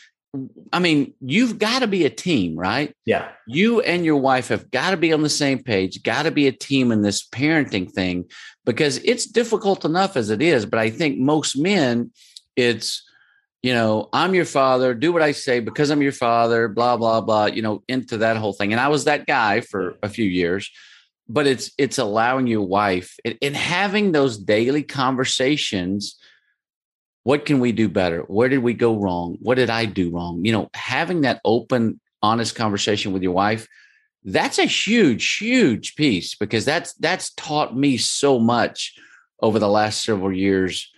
I 0.74 0.80
mean, 0.80 1.14
you've 1.22 1.60
got 1.60 1.80
to 1.80 1.88
be 1.88 2.06
a 2.06 2.10
team, 2.10 2.58
right? 2.58 2.94
Yeah. 3.06 3.30
You 3.48 3.82
and 3.82 4.06
your 4.06 4.18
wife 4.18 4.50
have 4.50 4.72
got 4.72 4.92
to 4.92 4.98
be 4.98 5.14
on 5.14 5.22
the 5.22 5.30
same 5.30 5.64
page, 5.64 6.04
got 6.04 6.24
to 6.24 6.32
be 6.32 6.48
a 6.48 6.52
team 6.52 6.92
in 6.92 7.02
this 7.02 7.28
parenting 7.28 7.92
thing 7.92 8.26
because 8.66 8.98
it's 9.04 9.26
difficult 9.26 9.86
enough 9.86 10.18
as 10.18 10.30
it 10.30 10.42
is. 10.42 10.66
But 10.66 10.80
I 10.80 10.90
think 10.90 11.20
most 11.20 11.58
men, 11.58 12.12
it's, 12.56 13.04
you 13.64 13.74
know, 13.74 14.10
I'm 14.14 14.36
your 14.36 14.46
father, 14.46 14.94
do 14.94 15.12
what 15.12 15.22
I 15.22 15.32
say 15.32 15.60
because 15.60 15.90
I'm 15.90 16.02
your 16.02 16.12
father, 16.12 16.68
blah, 16.68 16.98
blah, 16.98 17.22
blah, 17.22 17.46
you 17.46 17.62
know, 17.62 17.84
into 17.88 18.18
that 18.18 18.38
whole 18.38 18.54
thing. 18.54 18.72
And 18.72 18.80
I 18.80 18.88
was 18.88 19.06
that 19.06 19.26
guy 19.26 19.62
for 19.62 19.96
a 20.04 20.10
few 20.10 20.26
years. 20.26 20.70
But 21.30 21.46
it's 21.46 21.72
it's 21.78 21.98
allowing 21.98 22.48
your 22.48 22.62
wife 22.62 23.18
and 23.26 23.54
having 23.54 24.14
those 24.14 24.38
daily 24.38 24.82
conversations 24.82 26.18
what 27.28 27.44
can 27.44 27.60
we 27.60 27.74
do 27.74 27.90
better? 27.90 28.22
Where 28.22 28.48
did 28.48 28.60
we 28.60 28.74
go 28.74 28.96
wrong? 28.96 29.38
What 29.42 29.56
did 29.56 29.70
i 29.70 29.84
do 29.84 30.12
wrong? 30.12 30.46
You 30.46 30.54
know 30.54 30.70
having 30.74 31.22
that 31.22 31.42
open 31.44 32.00
honest 32.24 32.56
conversation 32.56 33.12
with 33.12 33.22
your 33.22 33.34
wife 33.34 33.68
that's 34.24 34.60
a 34.60 34.66
huge 34.66 35.38
huge 35.38 35.96
piece 35.98 36.36
because 36.36 36.64
that's 36.64 36.94
that's 36.94 37.34
taught 37.34 37.76
me 37.76 37.98
so 37.98 38.40
much 38.40 38.96
over 39.42 39.60
the 39.60 39.68
last 39.68 40.06
several 40.06 40.32
years. 40.32 40.90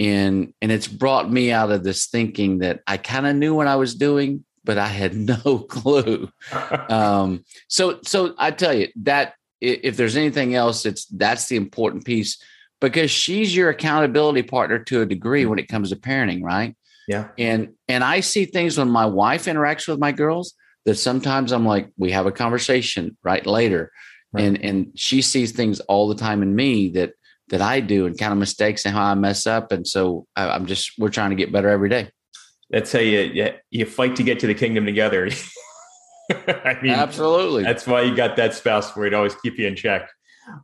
And 0.00 0.54
and 0.62 0.72
it's 0.72 0.88
brought 0.88 1.30
me 1.30 1.52
out 1.52 1.70
of 1.70 1.84
this 1.84 2.06
thinking 2.06 2.60
that 2.60 2.80
i 2.86 2.96
kind 2.96 3.26
of 3.26 3.36
knew 3.36 3.54
what 3.54 3.66
i 3.66 3.76
was 3.76 3.94
doing 3.94 4.44
but 4.64 4.78
i 4.78 4.88
had 4.88 5.14
no 5.32 5.58
clue. 5.68 6.30
Um 6.88 7.44
so 7.68 8.00
so 8.02 8.34
i 8.38 8.50
tell 8.50 8.72
you 8.72 8.88
that 9.02 9.34
if 9.60 9.98
there's 9.98 10.16
anything 10.16 10.54
else 10.54 10.86
it's 10.86 11.04
that's 11.06 11.48
the 11.48 11.56
important 11.56 12.06
piece 12.06 12.38
because 12.80 13.10
she's 13.10 13.54
your 13.54 13.70
accountability 13.70 14.42
partner 14.42 14.78
to 14.78 15.02
a 15.02 15.06
degree 15.06 15.42
mm-hmm. 15.42 15.50
when 15.50 15.58
it 15.58 15.68
comes 15.68 15.90
to 15.90 15.96
parenting, 15.96 16.42
right? 16.42 16.76
Yeah. 17.08 17.28
And 17.38 17.74
and 17.88 18.02
I 18.02 18.20
see 18.20 18.46
things 18.46 18.78
when 18.78 18.90
my 18.90 19.06
wife 19.06 19.44
interacts 19.44 19.86
with 19.88 19.98
my 19.98 20.12
girls 20.12 20.54
that 20.84 20.96
sometimes 20.96 21.52
I'm 21.52 21.64
like, 21.64 21.90
we 21.96 22.12
have 22.12 22.26
a 22.26 22.32
conversation 22.32 23.16
right 23.22 23.46
later. 23.46 23.92
Right. 24.32 24.44
And 24.44 24.64
and 24.64 24.92
she 24.96 25.22
sees 25.22 25.52
things 25.52 25.80
all 25.80 26.08
the 26.08 26.14
time 26.14 26.42
in 26.42 26.54
me 26.54 26.90
that 26.90 27.12
that 27.48 27.62
I 27.62 27.80
do 27.80 28.06
and 28.06 28.18
kind 28.18 28.32
of 28.32 28.38
mistakes 28.38 28.84
and 28.84 28.94
how 28.94 29.04
I 29.04 29.14
mess 29.14 29.46
up. 29.46 29.70
And 29.70 29.86
so 29.86 30.26
I, 30.34 30.48
I'm 30.48 30.66
just 30.66 30.92
we're 30.98 31.10
trying 31.10 31.30
to 31.30 31.36
get 31.36 31.52
better 31.52 31.68
every 31.68 31.88
day. 31.88 32.10
That's 32.70 32.92
how 32.92 32.98
you 32.98 33.20
you, 33.20 33.50
you 33.70 33.86
fight 33.86 34.16
to 34.16 34.24
get 34.24 34.40
to 34.40 34.46
the 34.48 34.54
kingdom 34.54 34.84
together. 34.84 35.30
I 36.30 36.78
mean, 36.82 36.92
absolutely. 36.92 37.62
That's 37.62 37.86
why 37.86 38.02
you 38.02 38.16
got 38.16 38.36
that 38.36 38.54
spouse 38.54 38.96
where 38.96 39.06
it 39.06 39.14
always 39.14 39.36
keep 39.36 39.58
you 39.58 39.66
in 39.68 39.76
check. 39.76 40.10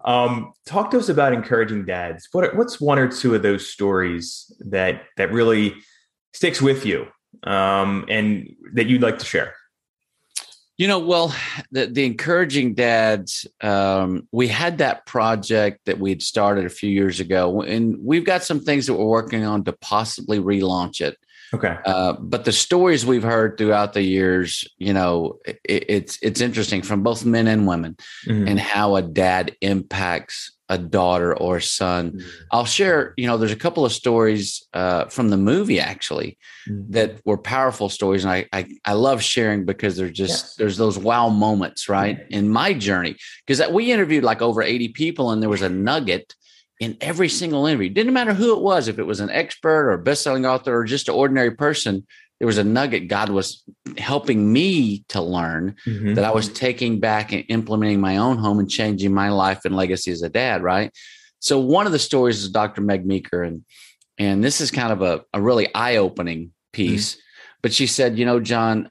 Um, 0.04 0.52
talk 0.66 0.90
to 0.92 0.98
us 0.98 1.08
about 1.08 1.32
encouraging 1.32 1.84
dads. 1.84 2.28
What 2.32 2.56
what's 2.56 2.80
one 2.80 2.98
or 2.98 3.08
two 3.08 3.34
of 3.34 3.42
those 3.42 3.68
stories 3.68 4.52
that 4.60 5.02
that 5.16 5.32
really 5.32 5.74
sticks 6.32 6.62
with 6.62 6.86
you 6.86 7.06
um, 7.44 8.04
and 8.08 8.54
that 8.74 8.86
you'd 8.86 9.02
like 9.02 9.18
to 9.18 9.24
share? 9.24 9.54
You 10.78 10.88
know, 10.88 10.98
well, 10.98 11.34
the, 11.70 11.86
the 11.86 12.04
encouraging 12.04 12.74
dads, 12.74 13.46
um, 13.60 14.26
we 14.32 14.48
had 14.48 14.78
that 14.78 15.06
project 15.06 15.80
that 15.84 15.98
we'd 16.00 16.22
started 16.22 16.64
a 16.64 16.70
few 16.70 16.90
years 16.90 17.20
ago, 17.20 17.60
and 17.62 17.98
we've 18.02 18.24
got 18.24 18.42
some 18.42 18.58
things 18.58 18.86
that 18.86 18.94
we're 18.94 19.04
working 19.04 19.44
on 19.44 19.64
to 19.64 19.72
possibly 19.74 20.40
relaunch 20.40 21.00
it. 21.00 21.16
Okay. 21.54 21.76
Uh, 21.84 22.14
but 22.14 22.44
the 22.44 22.52
stories 22.52 23.04
we've 23.04 23.22
heard 23.22 23.58
throughout 23.58 23.92
the 23.92 24.02
years, 24.02 24.64
you 24.78 24.92
know, 24.92 25.38
it, 25.44 25.84
it's 25.88 26.18
it's 26.22 26.40
interesting 26.40 26.82
from 26.82 27.02
both 27.02 27.24
men 27.24 27.46
and 27.46 27.66
women, 27.66 27.96
mm-hmm. 28.26 28.48
and 28.48 28.58
how 28.58 28.96
a 28.96 29.02
dad 29.02 29.54
impacts 29.60 30.52
a 30.70 30.78
daughter 30.78 31.36
or 31.36 31.58
a 31.58 31.62
son. 31.62 32.12
Mm-hmm. 32.12 32.28
I'll 32.50 32.64
share, 32.64 33.12
you 33.18 33.26
know, 33.26 33.36
there's 33.36 33.52
a 33.52 33.56
couple 33.56 33.84
of 33.84 33.92
stories 33.92 34.66
uh, 34.72 35.04
from 35.06 35.28
the 35.28 35.36
movie 35.36 35.78
actually 35.78 36.38
mm-hmm. 36.66 36.92
that 36.92 37.20
were 37.26 37.36
powerful 37.36 37.90
stories, 37.90 38.24
and 38.24 38.32
I, 38.32 38.46
I 38.52 38.66
I 38.86 38.94
love 38.94 39.22
sharing 39.22 39.66
because 39.66 39.96
there's 39.96 40.12
just 40.12 40.44
yes. 40.44 40.54
there's 40.56 40.76
those 40.78 40.98
wow 40.98 41.28
moments, 41.28 41.88
right, 41.88 42.18
in 42.30 42.48
my 42.48 42.72
journey. 42.72 43.16
Because 43.46 43.62
we 43.70 43.92
interviewed 43.92 44.24
like 44.24 44.40
over 44.40 44.62
80 44.62 44.88
people, 44.88 45.30
and 45.30 45.42
there 45.42 45.50
was 45.50 45.62
a 45.62 45.68
nugget 45.68 46.34
in 46.82 46.96
every 47.00 47.28
single 47.28 47.66
interview. 47.66 47.88
Didn't 47.88 48.12
matter 48.12 48.34
who 48.34 48.56
it 48.56 48.60
was, 48.60 48.88
if 48.88 48.98
it 48.98 49.06
was 49.06 49.20
an 49.20 49.30
expert 49.30 49.86
or 49.86 49.92
a 49.92 50.02
best-selling 50.02 50.44
author 50.44 50.76
or 50.76 50.84
just 50.84 51.08
an 51.08 51.14
ordinary 51.14 51.52
person, 51.52 52.04
there 52.40 52.46
was 52.48 52.58
a 52.58 52.64
nugget 52.64 53.06
God 53.06 53.28
was 53.28 53.62
helping 53.98 54.52
me 54.52 55.04
to 55.10 55.22
learn 55.22 55.76
mm-hmm. 55.86 56.14
that 56.14 56.24
I 56.24 56.32
was 56.32 56.48
taking 56.48 56.98
back 56.98 57.30
and 57.32 57.44
implementing 57.46 58.00
my 58.00 58.16
own 58.16 58.36
home 58.36 58.58
and 58.58 58.68
changing 58.68 59.14
my 59.14 59.28
life 59.28 59.64
and 59.64 59.76
legacy 59.76 60.10
as 60.10 60.22
a 60.22 60.28
dad, 60.28 60.64
right? 60.64 60.90
So 61.38 61.60
one 61.60 61.86
of 61.86 61.92
the 61.92 62.00
stories 62.00 62.42
is 62.42 62.50
Dr. 62.50 62.80
Meg 62.80 63.06
Meeker, 63.06 63.44
and 63.44 63.64
and 64.18 64.42
this 64.42 64.60
is 64.60 64.72
kind 64.72 64.92
of 64.92 65.02
a, 65.02 65.24
a 65.32 65.40
really 65.40 65.72
eye-opening 65.72 66.52
piece. 66.72 67.12
Mm-hmm. 67.12 67.20
But 67.62 67.72
she 67.72 67.86
said, 67.86 68.18
you 68.18 68.24
know, 68.24 68.40
John, 68.40 68.90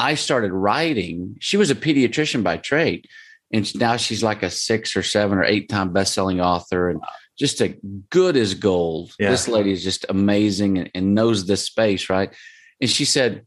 I 0.00 0.16
started 0.16 0.52
writing. 0.52 1.36
She 1.38 1.56
was 1.56 1.70
a 1.70 1.76
pediatrician 1.76 2.42
by 2.42 2.56
trade 2.56 3.06
and 3.54 3.72
now 3.76 3.96
she's 3.96 4.22
like 4.22 4.42
a 4.42 4.50
six 4.50 4.96
or 4.96 5.02
seven 5.02 5.38
or 5.38 5.44
eight 5.44 5.68
time 5.68 5.92
best-selling 5.92 6.40
author 6.40 6.90
and 6.90 7.00
just 7.38 7.60
a 7.60 7.76
good 8.10 8.36
as 8.36 8.54
gold 8.54 9.12
yeah. 9.18 9.30
this 9.30 9.48
lady 9.48 9.70
is 9.70 9.82
just 9.82 10.04
amazing 10.08 10.78
and, 10.78 10.90
and, 10.94 11.14
knows 11.14 11.46
this 11.46 11.64
space 11.64 12.10
right 12.10 12.34
and 12.80 12.90
she 12.90 13.04
said 13.04 13.46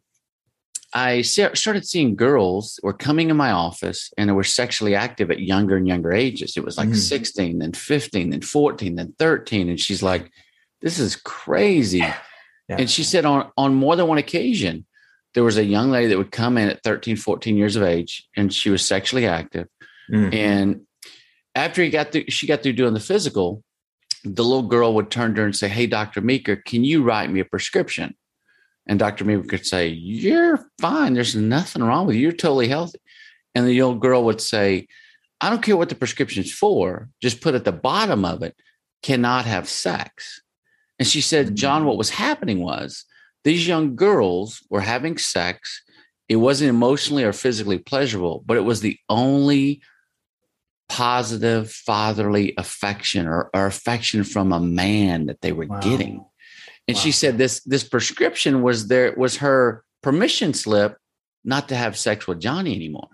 i 0.94 1.22
started 1.22 1.86
seeing 1.86 2.16
girls 2.16 2.80
were 2.82 2.94
coming 2.94 3.30
in 3.30 3.38
my 3.38 3.52
office 3.52 4.12
and 4.18 4.30
they 4.30 4.34
were 4.34 4.44
sexually 4.44 4.96
active 4.96 5.30
at 5.30 5.42
younger 5.42 5.76
and 5.76 5.88
younger 5.88 6.14
ages 6.14 6.56
it 6.56 6.64
was 6.64 6.78
like 6.78 6.90
mm. 6.90 6.96
16 6.96 7.62
and 7.62 7.76
15 7.76 8.34
and 8.34 8.46
14 8.46 9.00
and 9.00 9.18
13 9.18 9.70
and 9.70 9.80
she's 9.80 10.02
like 10.02 10.32
this 10.82 11.00
is 11.00 11.16
crazy 11.18 12.00
yeah. 12.00 12.16
and 12.70 12.90
she 12.90 13.04
said 13.04 13.26
on 13.26 13.52
on 13.58 13.76
more 13.76 13.96
than 13.98 14.08
one 14.08 14.18
occasion 14.18 14.86
there 15.34 15.44
was 15.44 15.58
a 15.58 15.66
young 15.66 15.92
lady 15.92 16.08
that 16.08 16.18
would 16.18 16.32
come 16.32 16.58
in 16.58 16.70
at 16.70 16.82
13 16.84 17.18
14 17.18 17.58
years 17.58 17.76
of 17.76 17.84
age 17.84 18.28
and 18.38 18.54
she 18.54 18.70
was 18.70 18.86
sexually 18.86 19.28
active 19.28 19.68
Mm. 20.12 20.34
And 20.34 20.82
after 21.56 21.84
he 21.84 21.90
got 21.90 22.12
through, 22.12 22.26
she 22.30 22.48
got 22.48 22.64
through 22.64 22.74
doing 22.74 22.94
the 22.94 23.00
physical, 23.00 23.64
the 24.24 24.44
little 24.44 24.68
girl 24.68 24.94
would 24.96 25.12
turn 25.12 25.36
to 25.36 25.42
her 25.42 25.46
and 25.46 25.56
say, 25.56 25.68
Hey, 25.68 25.88
Dr. 25.88 26.22
Meeker, 26.22 26.56
can 26.56 26.84
you 26.84 27.04
write 27.04 27.32
me 27.32 27.40
a 27.40 27.46
prescription? 27.46 28.16
And 28.88 29.00
Dr. 29.00 29.26
Meeker 29.26 29.44
could 29.48 29.66
say, 29.66 29.88
You're 29.88 30.70
fine. 30.80 31.14
There's 31.14 31.36
nothing 31.36 31.84
wrong 31.84 32.08
with 32.08 32.16
you. 32.16 32.24
You're 32.24 32.32
totally 32.32 32.68
healthy. 32.68 33.00
And 33.56 33.68
the 33.68 33.82
old 33.82 34.00
girl 34.00 34.24
would 34.26 34.42
say, 34.42 34.88
I 35.42 35.50
don't 35.50 35.62
care 35.62 35.78
what 35.78 35.90
the 35.90 35.96
prescription's 35.96 36.52
for, 36.52 37.10
just 37.22 37.42
put 37.42 37.56
at 37.56 37.64
the 37.64 37.72
bottom 37.72 38.26
of 38.26 38.42
it, 38.42 38.56
cannot 39.04 39.46
have 39.46 39.70
sex. 39.70 40.42
And 41.00 41.08
she 41.08 41.22
said, 41.22 41.56
John, 41.56 41.86
what 41.86 41.98
was 41.98 42.10
happening 42.10 42.60
was 42.60 43.06
these 43.44 43.68
young 43.68 43.96
girls 43.96 44.64
were 44.70 44.82
having 44.82 45.18
sex 45.18 45.84
It 46.28 46.38
wasn't 46.38 46.70
emotionally 46.70 47.24
or 47.24 47.34
physically 47.34 47.78
pleasurable, 47.78 48.44
but 48.46 48.58
it 48.58 48.66
was 48.66 48.82
the 48.82 49.00
only 49.10 49.82
positive 50.90 51.72
fatherly 51.72 52.54
affection 52.58 53.28
or, 53.28 53.50
or 53.54 53.66
affection 53.66 54.24
from 54.24 54.52
a 54.52 54.60
man 54.60 55.26
that 55.26 55.42
they 55.42 55.52
were 55.52 55.66
wow. 55.66 55.80
getting. 55.80 56.26
And 56.88 56.96
wow. 56.96 57.02
she 57.02 57.12
said 57.12 57.38
this 57.38 57.62
this 57.62 57.84
prescription 57.84 58.62
was 58.62 58.88
there 58.88 59.14
was 59.18 59.38
her 59.38 59.84
permission 60.02 60.54
slip 60.54 60.98
not 61.44 61.70
to 61.70 61.76
have 61.76 61.98
sex 61.98 62.28
with 62.28 62.40
Johnny 62.40 62.76
anymore. 62.76 63.10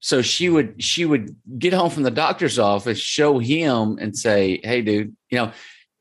So 0.00 0.22
she 0.22 0.48
would 0.48 0.82
she 0.82 1.04
would 1.04 1.36
get 1.58 1.74
home 1.74 1.90
from 1.90 2.04
the 2.04 2.10
doctor's 2.10 2.58
office, 2.58 2.98
show 2.98 3.38
him, 3.38 3.98
and 4.00 4.16
say, 4.16 4.60
"Hey, 4.64 4.80
dude, 4.80 5.14
you 5.30 5.38
know." 5.38 5.52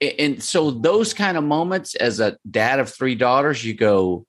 And 0.01 0.41
so 0.41 0.71
those 0.71 1.13
kind 1.13 1.35
of 1.35 1.43
moments, 1.43 1.93
as 1.95 2.21
a 2.21 2.37
dad 2.49 2.79
of 2.79 2.89
three 2.89 3.15
daughters, 3.15 3.65
you 3.65 3.73
go, 3.73 4.25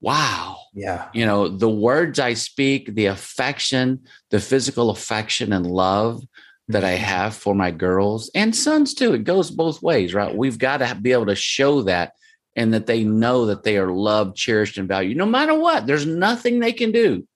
"Wow, 0.00 0.58
yeah." 0.74 1.08
You 1.12 1.26
know, 1.26 1.48
the 1.48 1.68
words 1.68 2.18
I 2.18 2.34
speak, 2.34 2.94
the 2.94 3.06
affection, 3.06 4.00
the 4.30 4.40
physical 4.40 4.90
affection 4.90 5.52
and 5.52 5.66
love 5.66 6.22
that 6.68 6.84
I 6.84 6.94
mm-hmm. 6.94 7.04
have 7.04 7.34
for 7.34 7.54
my 7.54 7.70
girls 7.70 8.30
and 8.34 8.54
sons 8.54 8.94
too. 8.94 9.14
It 9.14 9.24
goes 9.24 9.50
both 9.50 9.82
ways, 9.82 10.14
right? 10.14 10.34
We've 10.34 10.58
got 10.58 10.78
to 10.78 10.94
be 10.94 11.12
able 11.12 11.26
to 11.26 11.34
show 11.34 11.82
that 11.82 12.12
and 12.56 12.74
that 12.74 12.86
they 12.86 13.04
know 13.04 13.46
that 13.46 13.62
they 13.62 13.78
are 13.78 13.92
loved, 13.92 14.36
cherished, 14.36 14.78
and 14.78 14.88
valued 14.88 15.16
no 15.16 15.26
matter 15.26 15.54
what. 15.54 15.86
There's 15.86 16.06
nothing 16.06 16.58
they 16.58 16.72
can 16.72 16.92
do 16.92 17.26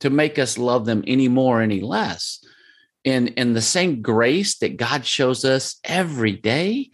to 0.00 0.10
make 0.10 0.38
us 0.38 0.58
love 0.58 0.84
them 0.84 1.04
any 1.06 1.28
more, 1.28 1.60
any 1.60 1.80
less. 1.80 2.44
And, 3.04 3.34
and 3.36 3.54
the 3.54 3.62
same 3.62 4.02
grace 4.02 4.58
that 4.58 4.76
God 4.76 5.04
shows 5.06 5.44
us 5.44 5.76
every 5.84 6.32
day, 6.32 6.90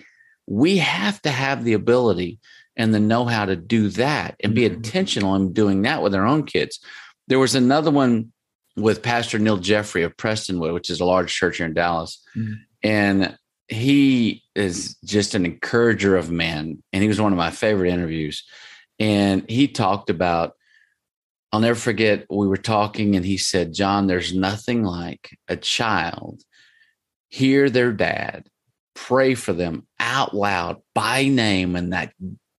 we 0.46 0.78
have 0.78 1.22
to 1.22 1.30
have 1.30 1.64
the 1.64 1.74
ability 1.74 2.38
and 2.78 2.94
the 2.94 3.00
know 3.00 3.26
how 3.26 3.44
to 3.44 3.56
do 3.56 3.88
that 3.90 4.36
and 4.42 4.54
be 4.54 4.62
mm-hmm. 4.62 4.76
intentional 4.76 5.34
in 5.34 5.52
doing 5.52 5.82
that 5.82 6.02
with 6.02 6.12
their 6.12 6.26
own 6.26 6.44
kids. 6.44 6.80
There 7.26 7.38
was 7.38 7.54
another 7.54 7.90
one 7.90 8.32
with 8.76 9.02
Pastor 9.02 9.38
Neal 9.38 9.58
Jeffrey 9.58 10.04
of 10.04 10.16
Prestonwood, 10.16 10.72
which 10.72 10.88
is 10.88 11.00
a 11.00 11.04
large 11.04 11.34
church 11.34 11.58
here 11.58 11.66
in 11.66 11.74
Dallas. 11.74 12.22
Mm-hmm. 12.36 12.54
And 12.84 13.36
he 13.66 14.44
is 14.54 14.96
just 15.04 15.34
an 15.34 15.44
encourager 15.44 16.16
of 16.16 16.30
men. 16.30 16.82
And 16.92 17.02
he 17.02 17.08
was 17.08 17.20
one 17.20 17.32
of 17.32 17.38
my 17.38 17.50
favorite 17.50 17.90
interviews. 17.90 18.44
And 18.98 19.48
he 19.50 19.68
talked 19.68 20.08
about 20.08 20.54
I'll 21.50 21.60
never 21.60 21.78
forget, 21.78 22.26
we 22.28 22.46
were 22.46 22.58
talking 22.58 23.16
and 23.16 23.24
he 23.24 23.38
said, 23.38 23.72
John, 23.72 24.06
there's 24.06 24.34
nothing 24.34 24.82
like 24.82 25.30
a 25.48 25.56
child 25.56 26.42
hear 27.28 27.70
their 27.70 27.92
dad 27.92 28.48
pray 28.94 29.34
for 29.34 29.52
them 29.52 29.86
out 30.00 30.34
loud 30.34 30.82
by 30.94 31.28
name 31.28 31.76
and 31.76 31.92
that 31.92 32.12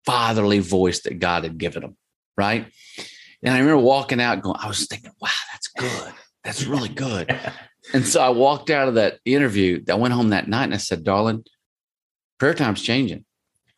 fatherly 0.06 0.60
voice 0.60 1.02
that 1.02 1.20
God 1.20 1.44
had 1.44 1.58
given 1.58 1.84
him, 1.84 1.98
Right. 2.38 2.66
And 3.44 3.54
I 3.54 3.60
remember 3.60 3.82
walking 3.82 4.20
out 4.20 4.42
going, 4.42 4.58
I 4.60 4.68
was 4.68 4.86
thinking, 4.88 5.12
wow, 5.22 5.30
that's 5.52 5.68
good. 5.70 6.14
That's 6.44 6.66
really 6.66 6.90
good. 6.90 7.38
and 7.94 8.06
so 8.06 8.22
I 8.22 8.30
walked 8.30 8.70
out 8.70 8.90
of 8.90 8.96
that 8.96 9.20
interview. 9.24 9.84
I 9.90 9.96
went 9.96 10.14
home 10.14 10.30
that 10.30 10.48
night 10.48 10.66
and 10.66 10.74
I 10.74 10.78
said, 10.78 11.04
darling, 11.04 11.46
prayer 12.38 12.54
time's 12.54 12.82
changing. 12.82 13.26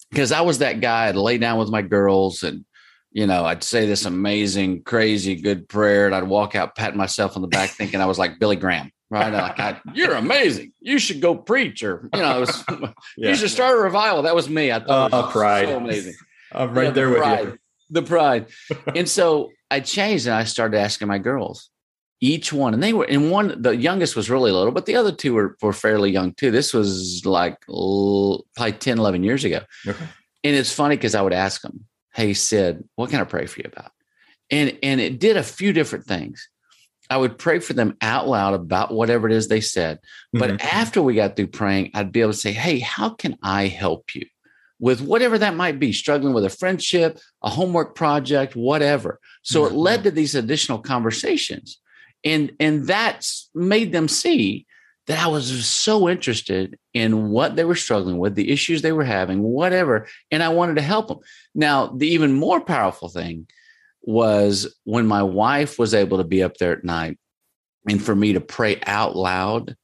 Because 0.10 0.32
I 0.32 0.42
was 0.42 0.60
that 0.60 0.82
guy, 0.82 1.08
I'd 1.08 1.16
lay 1.16 1.38
down 1.38 1.60
with 1.60 1.70
my 1.70 1.82
girls 1.82 2.44
and 2.44 2.66
you 3.12 3.28
know, 3.28 3.44
I'd 3.44 3.64
say 3.64 3.86
this 3.86 4.06
amazing, 4.06 4.84
crazy, 4.84 5.36
good 5.36 5.68
prayer, 5.68 6.06
and 6.06 6.16
I'd 6.16 6.24
walk 6.24 6.56
out 6.56 6.76
patting 6.76 6.98
myself 6.98 7.36
on 7.36 7.42
the 7.42 7.48
back, 7.48 7.72
thinking 7.72 8.00
I 8.00 8.06
was 8.06 8.18
like 8.18 8.40
Billy 8.40 8.56
Graham, 8.56 8.90
right? 9.12 9.32
Like, 9.32 9.60
I, 9.60 9.80
you're 9.94 10.16
amazing. 10.16 10.74
You 10.80 10.98
should 10.98 11.22
go 11.22 11.36
preach, 11.36 11.84
or 11.84 12.10
you 12.14 12.22
know, 12.22 12.40
was, 12.40 12.64
yeah. 13.18 13.30
you 13.30 13.36
should 13.36 13.52
start 13.52 13.78
a 13.78 13.82
revival. 13.82 14.24
That 14.24 14.34
was 14.34 14.50
me. 14.50 14.72
I 14.72 14.80
thought, 14.80 15.14
uh, 15.14 15.32
pride, 15.32 15.68
so 15.68 15.78
amazing. 15.78 16.16
I'm 16.52 16.74
right 16.74 16.94
there 16.94 17.08
the 17.08 17.14
with 17.14 17.22
pride, 17.22 17.46
you. 17.46 17.58
The 17.92 18.02
pride, 18.02 18.48
and 18.96 19.08
so 19.08 19.52
I 19.70 19.82
changed, 19.82 20.26
and 20.26 20.36
I 20.36 20.46
started 20.46 20.78
asking 20.78 21.08
my 21.08 21.20
girls, 21.20 21.70
each 22.22 22.52
one, 22.52 22.74
and 22.74 22.82
they 22.82 22.94
were, 22.94 23.06
and 23.06 23.30
one, 23.30 23.62
the 23.62 23.76
youngest 23.76 24.16
was 24.16 24.30
really 24.30 24.52
little, 24.52 24.72
but 24.72 24.88
the 24.88 24.96
other 24.96 25.12
two 25.12 25.36
were 25.36 25.58
were 25.62 25.74
fairly 25.74 26.10
young 26.10 26.34
too. 26.34 26.50
This 26.50 26.74
was 26.74 27.24
like 27.26 27.62
probably 27.68 28.72
10, 28.74 28.98
11 28.98 29.24
years 29.24 29.44
ago. 29.44 29.62
Okay. 29.86 30.06
And 30.44 30.56
it's 30.56 30.74
funny 30.74 30.96
because 30.96 31.14
I 31.14 31.22
would 31.22 31.34
ask 31.34 31.62
them, 31.62 31.86
hey 32.14 32.34
sid 32.34 32.84
what 32.96 33.10
can 33.10 33.20
i 33.20 33.24
pray 33.24 33.46
for 33.46 33.60
you 33.62 33.70
about 33.72 33.92
and 34.50 34.78
and 34.84 35.00
it 35.00 35.20
did 35.20 35.38
a 35.38 35.44
few 35.44 35.74
different 35.74 36.06
things 36.06 36.50
i 37.12 37.18
would 37.18 37.38
pray 37.38 37.60
for 37.60 37.74
them 37.74 37.96
out 38.02 38.28
loud 38.28 38.54
about 38.54 38.94
whatever 38.94 39.28
it 39.28 39.34
is 39.34 39.48
they 39.48 39.62
said 39.62 40.00
but 40.34 40.50
mm-hmm. 40.50 40.68
after 40.76 41.02
we 41.02 41.14
got 41.14 41.36
through 41.36 41.48
praying 41.48 41.92
i'd 41.94 42.12
be 42.12 42.22
able 42.22 42.32
to 42.32 42.38
say 42.38 42.52
hey 42.52 42.80
how 42.80 43.10
can 43.10 43.38
i 43.44 43.68
help 43.68 44.16
you 44.16 44.26
with 44.80 45.02
whatever 45.02 45.38
that 45.38 45.56
might 45.56 45.80
be 45.80 45.94
struggling 45.94 46.34
with 46.34 46.46
a 46.46 46.50
friendship 46.50 47.20
a 47.44 47.50
homework 47.50 47.96
project 47.96 48.56
whatever 48.56 49.20
so 49.44 49.62
mm-hmm. 49.62 49.76
it 49.76 49.78
led 49.78 50.04
to 50.04 50.12
these 50.12 50.36
additional 50.36 50.80
conversations 50.80 51.80
and 52.24 52.52
and 52.60 52.88
that's 52.88 53.50
made 53.54 53.92
them 53.92 54.08
see 54.08 54.66
that 55.08 55.20
I 55.26 55.28
was 55.28 55.66
so 55.66 56.08
interested 56.08 56.78
in 56.94 57.30
what 57.30 57.56
they 57.56 57.66
were 57.66 57.76
struggling 57.76 58.18
with, 58.18 58.36
the 58.36 58.52
issues 58.52 58.82
they 58.82 58.92
were 58.92 59.04
having, 59.04 59.42
whatever, 59.42 60.08
and 60.30 60.44
I 60.44 60.50
wanted 60.50 60.76
to 60.76 60.82
help 60.82 61.08
them. 61.08 61.20
Now, 61.56 61.88
the 61.88 62.08
even 62.08 62.34
more 62.34 62.62
powerful 62.62 63.10
thing 63.10 63.48
was 64.04 64.74
when 64.84 65.06
my 65.06 65.24
wife 65.24 65.78
was 65.78 65.94
able 65.94 66.18
to 66.18 66.24
be 66.24 66.44
up 66.44 66.58
there 66.58 66.74
at 66.74 66.84
night 66.84 67.18
and 67.90 68.02
for 68.02 68.16
me 68.16 68.34
to 68.34 68.42
pray 68.42 68.80
out 68.86 69.16
loud 69.16 69.76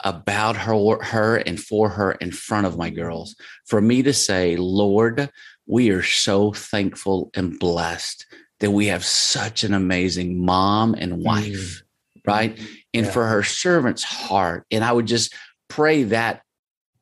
about 0.00 0.56
her, 0.56 1.02
her 1.02 1.36
and 1.36 1.60
for 1.60 1.88
her 1.88 2.12
in 2.12 2.30
front 2.30 2.66
of 2.66 2.76
my 2.76 2.90
girls, 2.90 3.34
for 3.66 3.80
me 3.80 4.02
to 4.02 4.12
say, 4.12 4.56
Lord, 4.56 5.30
we 5.66 5.90
are 5.90 6.02
so 6.02 6.52
thankful 6.52 7.30
and 7.34 7.58
blessed 7.58 8.26
that 8.60 8.70
we 8.70 8.86
have 8.86 9.04
such 9.04 9.64
an 9.64 9.74
amazing 9.74 10.44
mom 10.44 10.94
and 10.94 11.22
wife, 11.22 11.82
mm. 12.16 12.20
right? 12.26 12.58
And 12.94 13.06
yeah. 13.06 13.12
for 13.12 13.26
her 13.26 13.42
servant's 13.42 14.04
heart. 14.04 14.64
And 14.70 14.84
I 14.84 14.92
would 14.92 15.06
just 15.06 15.34
pray 15.68 16.04
that 16.04 16.42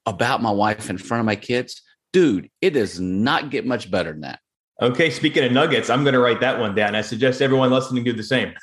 about 0.07 0.42
my 0.42 0.50
wife 0.50 0.90
in 0.90 0.98
front 0.98 1.20
of 1.20 1.27
my 1.27 1.37
kids 1.37 1.83
dude, 2.14 2.48
it 2.62 2.70
does 2.70 2.98
not 2.98 3.50
get 3.50 3.66
much 3.66 3.90
better 3.90 4.12
than 4.12 4.22
that. 4.22 4.38
Okay, 4.82 5.10
speaking 5.10 5.44
of 5.44 5.52
nuggets, 5.52 5.88
I'm 5.88 6.02
going 6.02 6.14
to 6.14 6.20
write 6.20 6.40
that 6.40 6.58
one 6.58 6.74
down. 6.74 6.94
I 6.94 7.02
suggest 7.02 7.40
everyone 7.40 7.70
listening 7.70 8.02
do 8.02 8.12
the 8.12 8.24
same. 8.24 8.54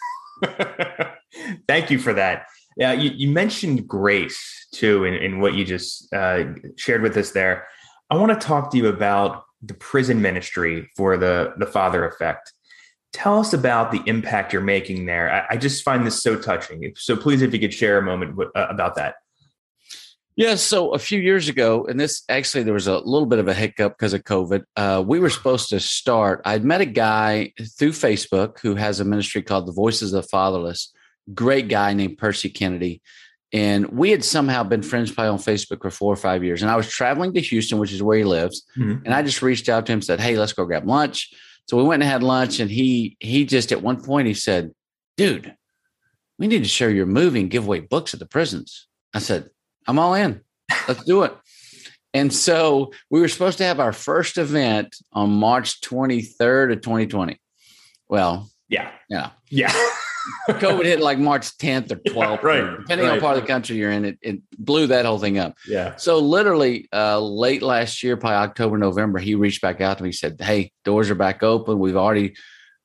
Thank 1.68 1.90
you 1.90 2.00
for 2.00 2.14
that. 2.14 2.48
Yeah, 2.78 2.94
you, 2.94 3.12
you 3.12 3.30
mentioned 3.30 3.88
grace 3.88 4.68
too 4.74 5.06
in, 5.06 5.14
in 5.16 5.40
what 5.40 5.54
you 5.54 5.64
just 5.66 6.14
uh, 6.14 6.46
shared 6.78 7.02
with 7.02 7.16
us 7.18 7.32
there. 7.32 7.68
I 8.10 8.18
want 8.18 8.40
to 8.40 8.48
talk 8.48 8.72
to 8.72 8.78
you 8.78 8.88
about 8.88 9.44
the 9.62 9.74
prison 9.74 10.22
ministry 10.22 10.90
for 10.98 11.18
the 11.18 11.54
the 11.58 11.66
father 11.66 12.06
effect. 12.06 12.54
Tell 13.14 13.40
us 13.40 13.54
about 13.54 13.92
the 13.92 14.02
impact 14.06 14.54
you're 14.54 14.62
making 14.62 15.06
there. 15.06 15.32
I, 15.32 15.54
I 15.56 15.58
just 15.58 15.84
find 15.84 16.06
this 16.06 16.22
so 16.22 16.38
touching. 16.38 16.94
So 16.96 17.16
please, 17.16 17.42
if 17.42 17.54
you 17.54 17.60
could 17.60 17.74
share 17.74 17.98
a 17.98 18.02
moment 18.02 18.32
w- 18.32 18.52
uh, 18.56 18.68
about 18.70 18.96
that. 18.96 19.16
Yeah, 20.36 20.56
so 20.56 20.94
a 20.94 21.00
few 21.00 21.20
years 21.20 21.50
ago, 21.50 21.86
and 21.86 22.00
this 22.00 22.24
actually 22.30 22.64
there 22.64 22.74
was 22.74 22.88
a 22.88 23.00
little 23.00 23.26
bit 23.26 23.40
of 23.40 23.48
a 23.48 23.54
hiccup 23.54 23.98
because 23.98 24.14
of 24.14 24.24
COVID. 24.24 24.64
Uh, 24.78 25.04
we 25.06 25.20
were 25.20 25.30
supposed 25.30 25.70
to 25.70 25.80
start. 25.80 26.42
I'd 26.46 26.64
met 26.64 26.82
a 26.82 26.86
guy 26.86 27.54
through 27.78 27.92
Facebook 27.92 28.60
who 28.60 28.76
has 28.76 29.00
a 29.00 29.06
ministry 29.06 29.42
called 29.42 29.68
the 29.68 29.74
Voices 29.74 30.14
of 30.14 30.24
the 30.24 30.28
Fatherless. 30.30 30.94
Great 31.34 31.68
guy 31.68 31.94
named 31.94 32.18
Percy 32.18 32.50
Kennedy, 32.50 33.02
and 33.52 33.88
we 33.90 34.10
had 34.10 34.24
somehow 34.24 34.64
been 34.64 34.82
friends 34.82 35.12
probably 35.12 35.32
on 35.32 35.38
Facebook 35.38 35.82
for 35.82 35.92
four 35.92 36.14
or 36.14 36.18
five 36.18 36.44
years. 36.44 36.62
And 36.62 36.72
I 36.72 36.78
was 36.78 36.90
traveling 36.90 37.34
to 37.34 37.42
Houston, 37.42 37.78
which 37.78 37.92
is 37.92 38.02
where 38.02 38.18
he 38.18 38.24
lives, 38.24 38.64
mm-hmm. 38.78 39.06
and 39.06 39.14
I 39.14 39.22
just 39.24 39.42
reached 39.42 39.68
out 39.68 39.86
to 39.86 39.92
him, 39.92 39.98
and 39.98 40.04
said, 40.06 40.22
"Hey, 40.22 40.38
let's 40.38 40.54
go 40.54 40.66
grab 40.66 40.88
lunch." 40.88 41.34
So 41.68 41.78
we 41.78 41.84
went 41.84 42.04
and 42.04 42.12
had 42.12 42.24
lunch, 42.24 42.60
and 42.60 42.72
he 42.72 43.18
he 43.20 43.46
just 43.46 43.72
at 43.72 43.84
one 43.84 44.02
point 44.02 44.28
he 44.28 44.34
said, 44.34 44.72
"Dude, 45.18 45.56
we 46.40 46.48
need 46.48 46.64
to 46.64 46.70
share 46.70 46.90
your 46.90 47.06
movie 47.06 47.42
and 47.42 47.52
give 47.52 47.66
away 47.66 47.82
books 47.82 48.14
at 48.14 48.22
the 48.22 48.26
prisons." 48.26 48.88
I 49.14 49.20
said 49.20 49.50
I'm 49.88 50.00
all 50.00 50.14
in. 50.14 50.42
Let's 50.88 51.04
do 51.04 51.24
it. 51.24 51.36
And 52.14 52.34
so 52.34 52.92
we 53.10 53.22
were 53.22 53.28
supposed 53.28 53.58
to 53.60 53.64
have 53.64 53.80
our 53.80 53.94
first 53.94 54.38
event 54.38 54.96
on 55.14 55.32
March 55.32 55.80
23rd 55.82 56.74
of 56.74 56.82
2020. 56.82 57.40
Well, 58.10 58.50
yeah. 58.68 58.92
Yeah. 59.10 59.32
Yeah. 59.50 59.74
COVID 60.50 60.84
hit 60.84 61.00
like 61.00 61.18
March 61.18 61.58
10th 61.58 61.92
or 61.92 61.96
12th. 61.96 62.44
right. 62.44 62.78
Depending 62.80 63.08
right. 63.08 63.16
on 63.16 63.20
part 63.20 63.38
of 63.38 63.44
the 63.44 63.48
country 63.48 63.78
you're 63.78 63.92
in, 63.92 64.06
it, 64.06 64.20
it 64.22 64.40
blew 64.58 64.88
that 64.88 65.06
whole 65.06 65.18
thing 65.18 65.38
up. 65.40 65.56
Yeah. 65.68 65.96
So 65.96 66.20
literally 66.20 66.88
uh, 66.94 67.20
late 67.20 67.62
last 67.62 68.04
year, 68.04 68.18
probably 68.18 68.38
October, 68.38 68.78
November, 68.78 69.20
he 69.20 69.36
reached 69.36 69.62
back 69.62 69.82
out 69.82 69.98
to 69.98 70.04
me. 70.04 70.10
He 70.10 70.14
said, 70.14 70.40
Hey, 70.40 70.72
doors 70.84 71.10
are 71.10 71.16
back 71.16 71.44
open. 71.44 71.80
We've 71.80 71.96
already 71.96 72.36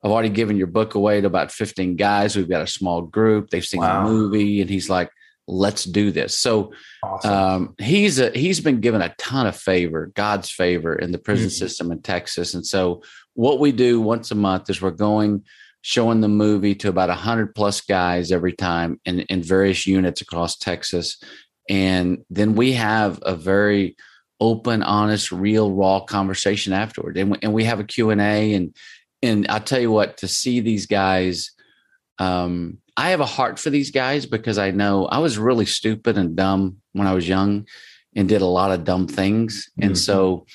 I've 0.03 0.13
already 0.13 0.29
given 0.29 0.57
your 0.57 0.69
book 0.69 0.95
away 0.95 1.21
to 1.21 1.27
about 1.27 1.51
15 1.51 1.97
guys. 1.97 2.37
We've 2.37 2.49
got 2.49 2.63
a 2.63 2.67
small 2.67 3.03
group. 3.03 3.51
They've 3.51 3.65
seen 3.65 3.81
wow. 3.81 4.05
the 4.05 4.13
movie. 4.13 4.61
And 4.61 4.71
he's 4.71 4.89
like, 4.89 5.11
let's 5.49 5.85
do 5.85 6.11
this. 6.11 6.39
So 6.39 6.73
awesome. 7.03 7.33
um, 7.33 7.75
he's 7.79 8.19
a, 8.19 8.31
he's 8.31 8.61
been 8.61 8.81
given 8.81 9.03
a 9.03 9.15
ton 9.19 9.47
of 9.47 9.57
favor, 9.57 10.11
God's 10.15 10.51
favor 10.51 10.95
in 10.95 11.13
the 11.13 11.19
prison 11.19 11.49
mm-hmm. 11.49 11.57
system 11.57 11.93
in 11.93 12.03
Texas. 12.03 12.55
And 12.55 12.67
so 12.67 13.03
what 13.35 13.61
we 13.61 13.73
do 13.73 14.01
once 14.01 14.31
a 14.31 14.35
month 14.35 14.71
is 14.71 14.83
we're 14.83 14.91
going 14.91 15.45
showing 15.83 16.21
the 16.21 16.29
movie 16.29 16.75
to 16.75 16.89
about 16.89 17.09
100 17.09 17.55
plus 17.55 17.81
guys 17.81 18.33
every 18.33 18.53
time 18.53 19.01
in, 19.05 19.21
in 19.21 19.41
various 19.41 19.87
units 19.87 20.21
across 20.21 20.57
Texas. 20.57 21.23
And 21.69 22.25
then 22.29 22.57
we 22.57 22.73
have 22.73 23.21
a 23.23 23.37
very 23.37 23.97
open, 24.41 24.83
honest, 24.83 25.31
real, 25.31 25.71
raw 25.71 26.01
conversation 26.01 26.73
afterward. 26.73 27.17
And 27.17 27.31
we, 27.31 27.39
and 27.41 27.53
we 27.53 27.65
have 27.65 27.79
a 27.79 27.85
Q&A 27.85 28.55
and 28.55 28.75
and 29.23 29.47
I'll 29.49 29.61
tell 29.61 29.81
you 29.81 29.91
what, 29.91 30.19
to 30.19 30.29
see 30.29 30.61
these 30.61 30.87
guys, 30.87 31.53
um, 32.19 32.79
I 32.97 33.11
have 33.11 33.21
a 33.21 33.27
heart 33.27 33.59
for 33.59 33.71
these 33.71 33.91
guys 33.91 34.27
because 34.27 34.59
I 34.59 34.71
know 34.71 35.07
I 35.07 35.19
was 35.19 35.39
really 35.39 35.67
stupid 35.67 36.17
and 36.17 36.35
dumb 36.35 36.79
when 36.93 37.07
I 37.07 37.13
was 37.13 37.29
young 37.29 37.67
and 38.15 38.29
did 38.29 38.41
a 38.41 38.47
lot 38.47 38.73
of 38.73 38.85
dumb 38.85 39.07
things. 39.07 39.69
Mm-hmm. 39.73 39.89
And 39.89 39.99
so, 39.99 40.47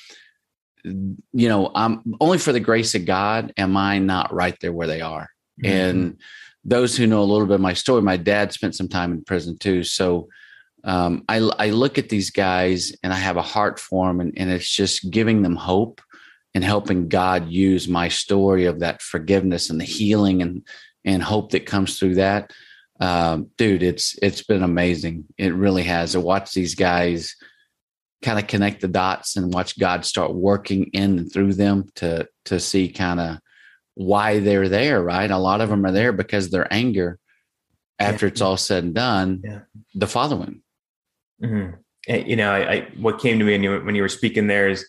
you 0.84 1.50
know, 1.50 1.72
I'm 1.76 2.16
only 2.20 2.40
for 2.40 2.52
the 2.52 2.60
grace 2.60 2.96
of 2.96 3.06
God 3.06 3.54
am 3.58 3.78
I 3.78 4.00
not 4.00 4.34
right 4.34 4.58
there 4.60 4.74
where 4.74 4.88
they 4.88 5.02
are. 5.02 5.30
Mm-hmm. 5.62 5.72
And 5.72 6.18
those 6.64 6.98
who 6.98 7.08
know 7.08 7.22
a 7.22 7.24
little 7.24 7.48
bit 7.48 7.56
of 7.56 7.62
my 7.62 7.74
story, 7.74 8.02
my 8.02 8.18
dad 8.18 8.52
spent 8.52 8.76
some 8.76 8.88
time 8.88 9.12
in 9.12 9.24
prison 9.24 9.58
too. 9.58 9.84
So 9.84 10.30
um, 10.84 11.24
I, 11.30 11.38
I 11.60 11.70
look 11.70 12.00
at 12.00 12.10
these 12.10 12.32
guys 12.32 12.92
and 13.04 13.14
I 13.14 13.18
have 13.18 13.38
a 13.38 13.44
heart 13.44 13.80
for 13.80 14.08
them, 14.08 14.20
and, 14.20 14.34
and 14.36 14.50
it's 14.50 14.70
just 14.70 15.12
giving 15.12 15.44
them 15.44 15.56
hope 15.56 16.02
and 16.54 16.64
helping 16.64 17.08
God 17.08 17.50
use 17.50 17.88
my 17.88 18.08
story 18.08 18.66
of 18.66 18.80
that 18.80 19.02
forgiveness 19.02 19.70
and 19.70 19.80
the 19.80 19.86
healing 19.86 20.42
and 20.42 20.66
and 21.06 21.24
hope 21.24 21.52
that 21.52 21.66
comes 21.66 21.98
through 21.98 22.16
that. 22.16 22.52
Um, 23.00 23.50
dude, 23.58 23.84
it's 23.84 24.18
it's 24.22 24.44
been 24.44 24.64
amazing. 24.64 25.26
It 25.38 25.54
really 25.54 25.84
has. 25.84 26.12
To 26.12 26.20
watch 26.20 26.54
these 26.54 26.76
guys 26.76 27.36
kind 28.22 28.38
of 28.38 28.48
connect 28.48 28.82
the 28.82 28.88
dots 28.88 29.36
and 29.36 29.54
watch 29.54 29.80
God 29.80 30.06
start 30.06 30.34
working 30.34 30.92
in 30.94 31.18
and 31.18 31.34
through 31.34 31.54
them 31.54 31.90
to 31.96 32.28
to 32.46 32.60
see 32.60 32.90
kind 32.90 33.20
of 33.20 33.38
why 33.96 34.40
they're 34.40 34.70
there. 34.70 35.02
Right, 35.02 35.30
a 35.30 35.38
lot 35.38 35.62
of 35.62 35.70
them 35.70 35.86
are 35.86 35.92
there 35.92 36.14
because 36.14 36.50
their 36.50 36.72
anger. 36.72 37.18
After 38.00 38.26
yeah. 38.26 38.32
it's 38.32 38.42
all 38.42 38.58
said 38.58 38.84
and 38.84 38.96
done, 38.96 39.42
yeah. 39.44 39.60
the 39.94 40.08
following. 40.08 40.64
Mm-hmm. 41.44 41.76
You 42.28 42.36
know, 42.36 42.52
I, 42.52 42.74
I, 42.74 42.88
what 42.98 43.20
came 43.20 43.38
to 43.38 43.46
me 43.46 43.52
when 43.52 43.62
you, 43.62 43.80
when 43.82 43.94
you 43.94 44.02
were 44.02 44.10
speaking 44.10 44.48
there 44.48 44.70
is, 44.70 44.88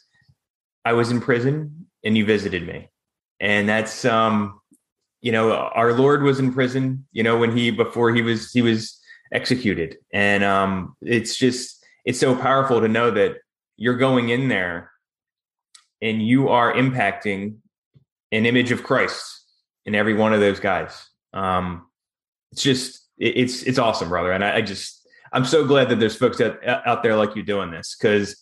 I 0.87 0.95
was 0.95 1.11
in 1.11 1.21
prison 1.21 1.89
and 2.03 2.17
you 2.17 2.25
visited 2.25 2.67
me, 2.67 2.89
and 3.39 3.69
that's 3.69 4.07
um, 4.07 4.62
you 5.23 5.31
know, 5.33 5.53
our 5.53 5.93
Lord 5.95 6.23
was 6.23 6.39
in 6.39 6.53
prison. 6.53 7.07
You 7.13 7.23
know, 7.23 7.39
when 7.39 7.57
he 7.57 7.71
before 7.71 8.13
he 8.13 8.21
was 8.21 8.53
he 8.53 8.61
was 8.61 9.01
executed, 9.33 9.97
and 10.13 10.45
um, 10.45 10.97
it's 11.01 11.37
just 11.37 11.83
it's 12.05 12.19
so 12.19 12.37
powerful 12.37 12.81
to 12.81 12.89
know 12.89 13.11
that 13.13 13.37
you're 13.77 13.97
going 13.97 14.29
in 14.29 14.49
there 14.49 14.91
and 16.03 16.21
you 16.21 16.49
are 16.49 16.75
impacting 16.75 17.57
an 18.33 18.45
image 18.45 18.73
of 18.73 18.83
Christ 18.83 19.45
in 19.87 19.95
every 19.95 20.15
one 20.15 20.33
of 20.33 20.41
those 20.41 20.59
guys. 20.59 21.09
Um, 21.33 21.87
it's 22.51 22.63
just 22.63 23.09
it, 23.17 23.37
it's 23.37 23.63
it's 23.63 23.79
awesome, 23.79 24.09
brother, 24.09 24.33
and 24.33 24.45
I, 24.45 24.57
I 24.57 24.61
just 24.61 25.09
I'm 25.33 25.45
so 25.45 25.65
glad 25.65 25.89
that 25.89 26.01
there's 26.01 26.17
folks 26.17 26.41
out, 26.41 26.59
out 26.67 27.05
there 27.05 27.17
like 27.17 27.37
you 27.37 27.45
doing 27.45 27.71
this 27.71 27.97
because 27.97 28.37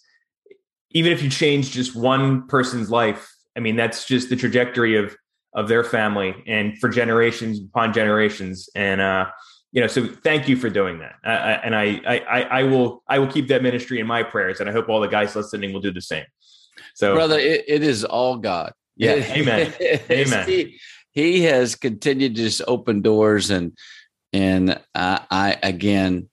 even 0.93 1.13
if 1.13 1.23
you 1.23 1.29
change 1.29 1.71
just 1.71 1.95
one 1.95 2.49
person's 2.49 2.91
life, 2.91 3.33
I 3.55 3.61
mean, 3.61 3.77
that's 3.77 4.07
just 4.07 4.31
the 4.31 4.37
trajectory 4.37 4.97
of 4.97 5.15
of 5.55 5.69
their 5.69 5.85
family 5.85 6.35
and 6.47 6.79
for 6.79 6.89
generations 6.89 7.61
upon 7.61 7.93
generations. 7.93 8.69
And 8.75 9.01
uh, 9.01 9.27
you 9.73 9.81
know, 9.81 9.87
so 9.87 10.07
thank 10.07 10.49
you 10.49 10.57
for 10.57 10.69
doing 10.69 10.99
that. 10.99 11.15
I, 11.25 11.31
I, 11.31 11.53
and 11.65 11.77
I, 11.77 12.01
I, 12.07 12.43
I 12.43 12.63
will, 12.65 13.03
I 13.09 13.19
will 13.19 13.29
keep 13.29 13.49
that 13.49 13.63
ministry 13.63 14.01
in 14.01 14.07
my 14.07 14.23
prayers, 14.23 14.61
and 14.61 14.69
I 14.69 14.73
hope 14.73 14.89
all 14.89 15.01
the 15.01 15.09
guys 15.09 15.37
listening 15.37 15.73
will 15.73 15.81
do 15.81 15.93
the 15.93 16.01
same. 16.01 16.25
So, 16.95 17.15
brother, 17.15 17.39
it, 17.39 17.65
it 17.69 17.83
is 17.83 18.05
all 18.05 18.37
God. 18.37 18.73
Yeah, 18.97 19.13
amen, 19.15 19.73
amen. 20.11 20.49
He, 20.49 20.81
he, 21.13 21.43
has 21.43 21.77
continued 21.77 22.35
to 22.35 22.43
just 22.43 22.63
open 22.67 23.01
doors, 23.01 23.51
and 23.51 23.77
and 24.33 24.81
uh, 24.95 25.19
I 25.31 25.57
again, 25.63 26.29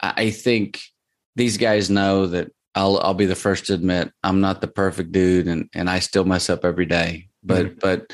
I 0.00 0.30
think 0.30 0.80
these 1.34 1.56
guys 1.56 1.90
know 1.90 2.28
that 2.28 2.52
I'll 2.74 2.98
I'll 2.98 3.14
be 3.14 3.26
the 3.26 3.34
first 3.34 3.66
to 3.66 3.74
admit 3.74 4.12
I'm 4.22 4.40
not 4.40 4.60
the 4.60 4.68
perfect 4.68 5.10
dude 5.12 5.48
and 5.48 5.68
and 5.74 5.90
I 5.90 5.98
still 5.98 6.24
mess 6.24 6.48
up 6.48 6.64
every 6.64 6.86
day. 6.86 7.28
But 7.42 7.66
mm-hmm. 7.66 7.78
but 7.80 8.12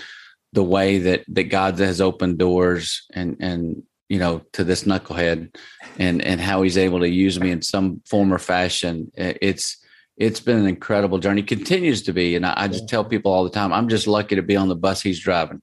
the 0.55 0.65
way 0.65 0.99
that 0.99 1.25
that 1.29 1.45
God 1.45 1.79
has 1.79 2.01
opened 2.01 2.39
doors 2.39 3.07
and 3.13 3.37
and 3.41 3.83
you 4.09 4.19
know 4.19 4.43
to 4.53 4.65
this 4.65 4.85
knucklehead 4.85 5.55
and 5.99 6.23
and 6.23 6.41
how 6.41 6.63
he's 6.63 6.79
able 6.79 7.01
to 7.01 7.09
use 7.09 7.39
me 7.41 7.51
in 7.51 7.61
some 7.61 8.01
form 8.07 8.33
or 8.33 8.39
fashion 8.39 9.11
it's 9.17 9.79
it's 10.17 10.39
been 10.39 10.59
an 10.59 10.67
incredible 10.67 11.19
journey 11.19 11.43
continues 11.43 12.03
to 12.03 12.13
be 12.13 12.37
and 12.37 12.47
I, 12.47 12.55
I 12.57 12.69
just 12.69 12.89
tell 12.89 13.05
people 13.05 13.33
all 13.33 13.45
the 13.45 13.51
time 13.51 13.73
i'm 13.73 13.89
just 13.89 14.07
lucky 14.07 14.37
to 14.37 14.43
be 14.43 14.57
on 14.57 14.69
the 14.69 14.77
bus 14.77 15.01
he's 15.03 15.19
driving 15.19 15.63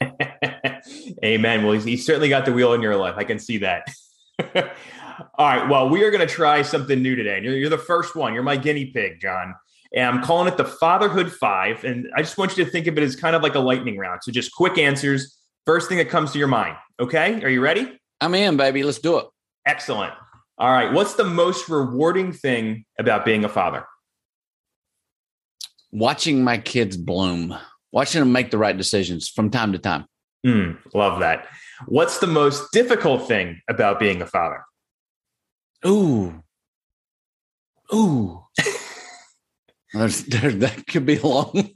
amen 1.24 1.64
well 1.64 1.72
he's, 1.72 1.84
he's 1.84 2.06
certainly 2.06 2.28
got 2.28 2.44
the 2.44 2.52
wheel 2.52 2.72
in 2.72 2.82
your 2.82 2.96
life 2.96 3.16
i 3.18 3.24
can 3.24 3.38
see 3.38 3.58
that 3.58 3.88
All 5.38 5.46
right. 5.46 5.68
Well, 5.68 5.88
we 5.88 6.02
are 6.04 6.10
going 6.10 6.26
to 6.26 6.32
try 6.32 6.62
something 6.62 7.00
new 7.02 7.14
today. 7.14 7.40
You're, 7.42 7.54
you're 7.54 7.70
the 7.70 7.78
first 7.78 8.16
one. 8.16 8.34
You're 8.34 8.42
my 8.42 8.56
guinea 8.56 8.86
pig, 8.86 9.20
John. 9.20 9.54
And 9.94 10.04
I'm 10.04 10.22
calling 10.22 10.48
it 10.48 10.56
the 10.56 10.64
Fatherhood 10.64 11.32
Five. 11.32 11.84
And 11.84 12.08
I 12.16 12.22
just 12.22 12.38
want 12.38 12.56
you 12.56 12.64
to 12.64 12.70
think 12.70 12.86
of 12.86 12.96
it 12.96 13.04
as 13.04 13.14
kind 13.16 13.36
of 13.36 13.42
like 13.42 13.54
a 13.54 13.60
lightning 13.60 13.98
round. 13.98 14.20
So 14.22 14.32
just 14.32 14.52
quick 14.52 14.78
answers. 14.78 15.38
First 15.66 15.88
thing 15.88 15.98
that 15.98 16.08
comes 16.08 16.32
to 16.32 16.38
your 16.38 16.48
mind. 16.48 16.76
Okay. 16.98 17.42
Are 17.42 17.48
you 17.48 17.60
ready? 17.60 17.98
I'm 18.20 18.34
in, 18.34 18.56
baby. 18.56 18.82
Let's 18.82 18.98
do 18.98 19.18
it. 19.18 19.26
Excellent. 19.66 20.12
All 20.58 20.70
right. 20.70 20.92
What's 20.92 21.14
the 21.14 21.24
most 21.24 21.68
rewarding 21.68 22.32
thing 22.32 22.84
about 22.98 23.24
being 23.24 23.44
a 23.44 23.48
father? 23.48 23.84
Watching 25.90 26.42
my 26.42 26.58
kids 26.58 26.96
bloom, 26.96 27.54
watching 27.92 28.20
them 28.20 28.32
make 28.32 28.50
the 28.50 28.58
right 28.58 28.76
decisions 28.76 29.28
from 29.28 29.50
time 29.50 29.72
to 29.72 29.78
time. 29.78 30.06
Mm, 30.46 30.78
love 30.94 31.20
that. 31.20 31.48
What's 31.86 32.18
the 32.18 32.26
most 32.26 32.72
difficult 32.72 33.28
thing 33.28 33.60
about 33.68 34.00
being 34.00 34.22
a 34.22 34.26
father? 34.26 34.62
Ooh. 35.86 36.42
Ooh. 37.94 38.44
There's, 39.92 40.24
there, 40.26 40.50
that 40.52 40.86
could 40.86 41.06
be 41.06 41.18
long. 41.18 41.52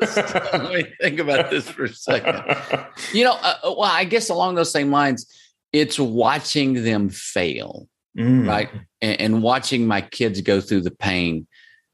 Let 0.00 0.72
me 0.72 0.86
think 1.00 1.18
about 1.18 1.50
this 1.50 1.68
for 1.68 1.84
a 1.84 1.88
second. 1.88 2.42
You 3.12 3.24
know, 3.24 3.32
uh, 3.32 3.54
uh, 3.64 3.74
well, 3.76 3.90
I 3.90 4.04
guess 4.04 4.28
along 4.28 4.54
those 4.54 4.70
same 4.70 4.90
lines, 4.90 5.26
it's 5.72 5.98
watching 5.98 6.84
them 6.84 7.08
fail, 7.10 7.88
mm. 8.16 8.46
right? 8.46 8.70
And, 9.00 9.20
and, 9.20 9.42
watching 9.42 9.86
my 9.86 10.00
kids 10.00 10.40
go 10.40 10.60
through 10.60 10.82
the 10.82 10.90
pain. 10.90 11.46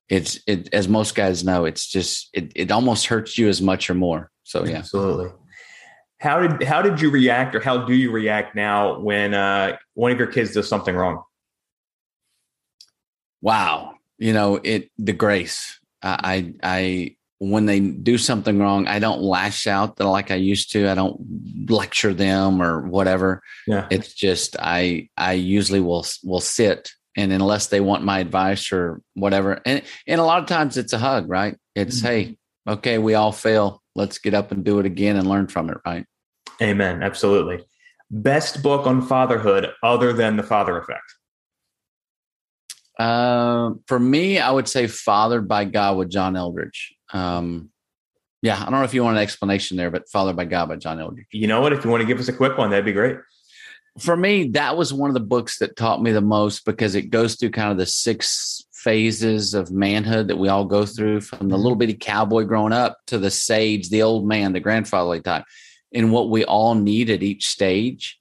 It's 0.09 0.41
it, 0.47 0.73
as 0.73 0.89
most 0.89 1.15
guys 1.15 1.45
know, 1.45 1.65
it's 1.65 1.87
just 1.87 2.31
it, 2.33 2.53
it 2.55 2.71
almost 2.71 3.07
hurts 3.07 3.39
you 3.39 3.49
as 3.49 3.61
much 3.63 3.91
or 3.91 3.95
more. 3.95 4.31
So 4.45 4.65
yeah, 4.65 4.79
absolutely. 4.79 5.31
How 6.21 6.47
did 6.47 6.63
how 6.63 6.83
did 6.83 7.01
you 7.01 7.11
react, 7.11 7.55
or 7.55 7.61
how 7.61 7.85
do 7.85 7.95
you 7.95 8.11
react 8.11 8.55
now 8.55 8.99
when 9.01 9.35
uh, 9.35 9.77
one 9.95 10.13
of 10.13 10.19
your 10.19 10.29
kids 10.29 10.53
does 10.53 10.69
something 10.69 10.95
wrong? 10.95 11.23
wow, 13.41 13.95
you 14.19 14.33
know, 14.33 14.61
it 14.63 14.91
the 14.99 15.13
grace. 15.13 15.79
I 16.03 16.55
I 16.63 17.17
when 17.39 17.67
they 17.67 17.81
do 17.81 18.19
something 18.19 18.59
wrong, 18.59 18.89
I 18.89 18.99
don't 18.99 19.21
lash 19.21 19.67
out 19.67 20.01
like 20.01 20.31
I 20.31 20.37
used 20.37 20.73
to. 20.73 20.89
I 20.89 20.95
don't 20.95 21.71
lecture 21.71 22.13
them 22.13 22.61
or 22.61 22.87
whatever. 22.89 23.43
Yeah. 23.67 23.87
It's 23.91 24.13
just 24.13 24.57
I 24.59 25.09
I 25.17 25.33
usually 25.33 25.81
will 25.81 26.05
will 26.25 26.41
sit 26.41 26.91
and 27.17 27.33
unless 27.33 27.69
they 27.69 27.81
want 27.81 28.05
my 28.05 28.19
advice 28.19 28.73
or 28.73 29.01
whatever. 29.15 29.61
And 29.65 29.83
and 30.07 30.21
a 30.21 30.25
lot 30.25 30.41
of 30.41 30.47
times 30.47 30.77
it's 30.77 30.93
a 30.93 30.99
hug, 30.99 31.29
right? 31.29 31.57
It's 31.75 31.99
mm-hmm. 31.99 32.07
hey, 32.07 32.37
okay, 32.67 32.99
we 32.99 33.15
all 33.15 33.33
fail. 33.33 33.83
Let's 33.95 34.19
get 34.19 34.35
up 34.35 34.53
and 34.53 34.65
do 34.65 34.79
it 34.81 34.87
again 34.87 35.17
and 35.17 35.29
learn 35.29 35.47
from 35.49 35.71
it, 35.71 35.79
right? 35.87 36.07
Amen. 36.61 37.03
Absolutely. 37.03 37.65
Best 38.11 38.63
book 38.63 38.87
on 38.87 39.03
fatherhood 39.03 39.71
other 39.83 40.13
than 40.13 40.37
the 40.37 40.43
father 40.43 40.77
effect. 40.79 41.15
Uh, 42.99 43.75
for 43.87 43.99
me, 43.99 44.39
I 44.39 44.51
would 44.51 44.69
say 44.69 44.87
"Fathered 44.87 45.47
by 45.47 45.65
God" 45.65 45.97
with 45.97 46.11
John 46.11 46.35
Eldredge. 46.35 46.93
Um, 47.13 47.71
yeah, 48.43 48.61
I 48.61 48.65
don't 48.65 48.73
know 48.73 48.83
if 48.83 48.95
you 48.95 49.05
want 49.05 49.17
an 49.17 49.23
explanation 49.23 49.77
there, 49.77 49.91
but 49.91 50.09
"Fathered 50.11 50.37
by 50.37 50.45
God" 50.45 50.69
by 50.69 50.77
John 50.77 50.99
Eldredge. 50.99 51.27
You 51.31 51.47
know 51.47 51.61
what? 51.61 51.73
If 51.73 51.85
you 51.85 51.91
want 51.91 52.01
to 52.01 52.07
give 52.07 52.19
us 52.19 52.29
a 52.29 52.33
quick 52.33 52.59
one, 52.59 52.71
that'd 52.71 52.85
be 52.85 52.93
great. 52.93 53.19
For 53.99 54.17
me, 54.17 54.49
that 54.51 54.77
was 54.77 54.93
one 54.93 55.11
of 55.11 55.15
the 55.15 55.21
books 55.21 55.59
that 55.59 55.77
taught 55.77 56.03
me 56.03 56.13
the 56.13 56.21
most 56.21 56.65
because 56.65 56.95
it 56.95 57.11
goes 57.11 57.35
through 57.35 57.51
kind 57.51 57.73
of 57.73 57.79
the 57.79 57.87
six 57.87 58.65
phases 58.73 59.55
of 59.55 59.73
manhood 59.73 60.29
that 60.29 60.39
we 60.39 60.49
all 60.49 60.65
go 60.65 60.87
through 60.87 61.21
from 61.21 61.49
the 61.49 61.57
little 61.57 61.75
bitty 61.75 61.95
cowboy 61.95 62.45
growing 62.45 62.73
up 62.73 62.99
to 63.07 63.19
the 63.19 63.31
sage, 63.31 63.91
the 63.91 64.03
old 64.03 64.27
man, 64.27 64.53
the 64.53 64.61
grandfatherly 64.61 65.21
type, 65.21 65.45
and 65.93 66.13
what 66.13 66.31
we 66.31 66.45
all 66.45 66.75
need 66.77 67.11
at 67.11 67.23
each 67.25 67.49
stage. 67.49 68.21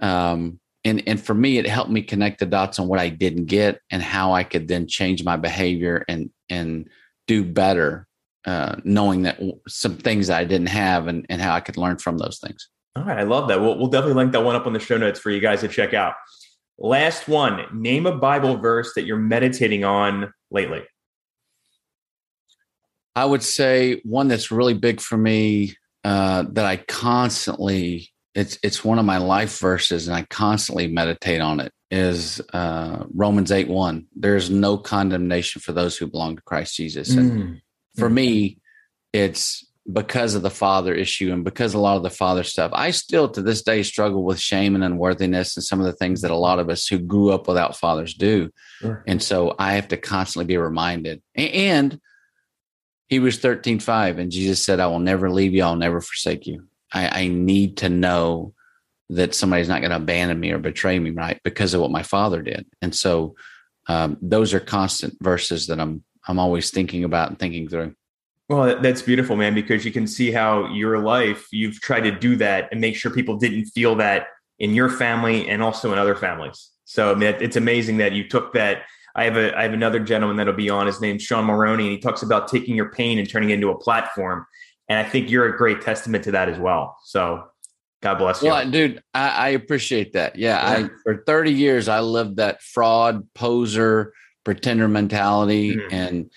Um, 0.00 0.60
and 0.88 1.02
and 1.06 1.20
for 1.20 1.34
me 1.34 1.58
it 1.58 1.66
helped 1.66 1.90
me 1.90 2.02
connect 2.02 2.40
the 2.40 2.46
dots 2.46 2.78
on 2.78 2.88
what 2.88 2.98
i 2.98 3.08
didn't 3.08 3.46
get 3.46 3.80
and 3.90 4.02
how 4.02 4.32
i 4.32 4.42
could 4.42 4.68
then 4.68 4.86
change 4.86 5.24
my 5.24 5.36
behavior 5.36 6.04
and 6.08 6.30
and 6.48 6.88
do 7.26 7.44
better 7.44 8.06
uh, 8.46 8.76
knowing 8.84 9.22
that 9.22 9.40
some 9.66 9.96
things 9.96 10.28
that 10.28 10.38
i 10.38 10.44
didn't 10.44 10.68
have 10.68 11.06
and, 11.06 11.26
and 11.28 11.40
how 11.40 11.54
i 11.54 11.60
could 11.60 11.76
learn 11.76 11.98
from 11.98 12.18
those 12.18 12.38
things. 12.38 12.68
All 12.98 13.04
right. 13.04 13.18
I 13.18 13.22
love 13.22 13.46
that. 13.48 13.60
We'll, 13.60 13.78
we'll 13.78 13.88
definitely 13.88 14.14
link 14.14 14.32
that 14.32 14.42
one 14.42 14.56
up 14.56 14.66
on 14.66 14.72
the 14.72 14.80
show 14.80 14.96
notes 14.96 15.20
for 15.20 15.30
you 15.30 15.40
guys 15.40 15.60
to 15.60 15.68
check 15.68 15.94
out. 15.94 16.14
Last 16.78 17.28
one. 17.28 17.64
Name 17.72 18.06
a 18.06 18.16
bible 18.16 18.56
verse 18.56 18.92
that 18.94 19.04
you're 19.04 19.16
meditating 19.16 19.84
on 19.84 20.32
lately. 20.50 20.82
I 23.14 23.24
would 23.24 23.42
say 23.42 24.00
one 24.04 24.26
that's 24.28 24.50
really 24.50 24.74
big 24.74 25.00
for 25.00 25.16
me 25.16 25.76
uh, 26.04 26.44
that 26.52 26.64
i 26.64 26.76
constantly 26.76 28.08
it's 28.34 28.58
it's 28.62 28.84
one 28.84 28.98
of 28.98 29.04
my 29.04 29.18
life 29.18 29.58
verses 29.58 30.06
and 30.06 30.16
I 30.16 30.22
constantly 30.30 30.86
meditate 30.86 31.40
on 31.40 31.60
it 31.60 31.72
is 31.90 32.40
uh, 32.52 33.04
Romans 33.14 33.50
8 33.50 33.68
1. 33.68 34.06
There's 34.14 34.50
no 34.50 34.76
condemnation 34.76 35.60
for 35.60 35.72
those 35.72 35.96
who 35.96 36.06
belong 36.06 36.36
to 36.36 36.42
Christ 36.42 36.76
Jesus. 36.76 37.14
And 37.14 37.32
mm. 37.32 37.60
for 37.96 38.10
me, 38.10 38.58
it's 39.12 39.64
because 39.90 40.34
of 40.34 40.42
the 40.42 40.50
father 40.50 40.94
issue 40.94 41.32
and 41.32 41.44
because 41.44 41.72
a 41.72 41.78
lot 41.78 41.96
of 41.96 42.02
the 42.02 42.10
father 42.10 42.44
stuff, 42.44 42.70
I 42.74 42.90
still 42.90 43.28
to 43.30 43.40
this 43.40 43.62
day 43.62 43.82
struggle 43.82 44.22
with 44.22 44.38
shame 44.38 44.74
and 44.74 44.84
unworthiness 44.84 45.56
and 45.56 45.64
some 45.64 45.80
of 45.80 45.86
the 45.86 45.94
things 45.94 46.20
that 46.20 46.30
a 46.30 46.36
lot 46.36 46.58
of 46.58 46.68
us 46.68 46.86
who 46.86 46.98
grew 46.98 47.30
up 47.30 47.48
without 47.48 47.76
fathers 47.76 48.12
do. 48.12 48.50
Sure. 48.80 49.02
And 49.06 49.22
so 49.22 49.54
I 49.58 49.74
have 49.74 49.88
to 49.88 49.96
constantly 49.96 50.44
be 50.44 50.58
reminded. 50.58 51.22
And 51.34 51.98
Hebrews 53.08 53.38
13, 53.38 53.80
5, 53.80 54.18
and 54.18 54.30
Jesus 54.30 54.62
said, 54.62 54.80
I 54.80 54.88
will 54.88 54.98
never 54.98 55.30
leave 55.30 55.54
you, 55.54 55.62
I'll 55.62 55.76
never 55.76 56.02
forsake 56.02 56.46
you. 56.46 56.68
I, 56.92 57.22
I 57.22 57.28
need 57.28 57.78
to 57.78 57.88
know 57.88 58.54
that 59.10 59.34
somebody's 59.34 59.68
not 59.68 59.80
going 59.80 59.90
to 59.90 59.96
abandon 59.96 60.38
me 60.38 60.52
or 60.52 60.58
betray 60.58 60.98
me, 60.98 61.10
right? 61.10 61.40
Because 61.42 61.74
of 61.74 61.80
what 61.80 61.90
my 61.90 62.02
father 62.02 62.42
did. 62.42 62.66
And 62.82 62.94
so 62.94 63.36
um, 63.88 64.18
those 64.20 64.52
are 64.52 64.60
constant 64.60 65.16
verses 65.22 65.66
that 65.68 65.80
I'm 65.80 66.04
I'm 66.26 66.38
always 66.38 66.70
thinking 66.70 67.04
about 67.04 67.30
and 67.30 67.38
thinking 67.38 67.68
through. 67.68 67.94
Well, 68.50 68.80
that's 68.80 69.02
beautiful, 69.02 69.36
man, 69.36 69.54
because 69.54 69.84
you 69.84 69.92
can 69.92 70.06
see 70.06 70.30
how 70.30 70.72
your 70.72 70.98
life, 70.98 71.46
you've 71.52 71.80
tried 71.80 72.02
to 72.02 72.10
do 72.10 72.36
that 72.36 72.68
and 72.70 72.80
make 72.80 72.96
sure 72.96 73.10
people 73.10 73.36
didn't 73.36 73.66
feel 73.66 73.94
that 73.96 74.26
in 74.58 74.74
your 74.74 74.90
family 74.90 75.48
and 75.48 75.62
also 75.62 75.92
in 75.92 75.98
other 75.98 76.14
families. 76.14 76.70
So 76.84 77.12
I 77.12 77.14
mean, 77.14 77.34
it's 77.40 77.56
amazing 77.56 77.98
that 77.98 78.12
you 78.12 78.28
took 78.28 78.52
that. 78.54 78.82
I 79.14 79.24
have 79.24 79.36
a 79.36 79.56
I 79.56 79.62
have 79.62 79.72
another 79.72 80.00
gentleman 80.00 80.36
that'll 80.36 80.52
be 80.52 80.70
on. 80.70 80.86
His 80.86 81.00
name's 81.00 81.22
Sean 81.22 81.44
Maroney, 81.44 81.84
and 81.84 81.92
he 81.92 81.98
talks 81.98 82.22
about 82.22 82.48
taking 82.48 82.74
your 82.74 82.90
pain 82.90 83.18
and 83.18 83.28
turning 83.28 83.50
it 83.50 83.54
into 83.54 83.70
a 83.70 83.78
platform. 83.78 84.46
And 84.88 84.98
I 84.98 85.08
think 85.08 85.30
you're 85.30 85.52
a 85.52 85.56
great 85.56 85.82
testament 85.82 86.24
to 86.24 86.32
that 86.32 86.48
as 86.48 86.58
well. 86.58 86.96
So 87.04 87.44
God 88.02 88.16
bless 88.16 88.42
you. 88.42 88.48
Well, 88.48 88.70
dude, 88.70 89.02
I, 89.12 89.28
I 89.28 89.48
appreciate 89.50 90.12
that. 90.12 90.36
Yeah, 90.36 90.78
yeah, 90.78 90.86
I 90.86 90.90
for 91.02 91.22
30 91.26 91.52
years 91.52 91.88
I 91.88 92.00
lived 92.00 92.36
that 92.36 92.62
fraud, 92.62 93.26
poser, 93.34 94.12
pretender 94.44 94.88
mentality, 94.88 95.76
mm-hmm. 95.76 95.94
and 95.94 96.30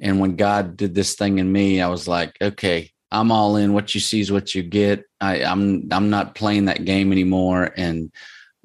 and 0.00 0.20
when 0.20 0.36
God 0.36 0.76
did 0.76 0.94
this 0.94 1.16
thing 1.16 1.38
in 1.38 1.50
me, 1.50 1.80
I 1.80 1.88
was 1.88 2.06
like, 2.06 2.36
okay, 2.40 2.90
I'm 3.10 3.32
all 3.32 3.56
in. 3.56 3.72
What 3.72 3.94
you 3.94 4.00
see 4.00 4.20
is 4.20 4.30
what 4.30 4.54
you 4.54 4.62
get. 4.62 5.04
I, 5.20 5.42
I'm 5.42 5.88
I'm 5.90 6.10
not 6.10 6.34
playing 6.34 6.66
that 6.66 6.84
game 6.84 7.10
anymore. 7.10 7.70
And 7.76 8.12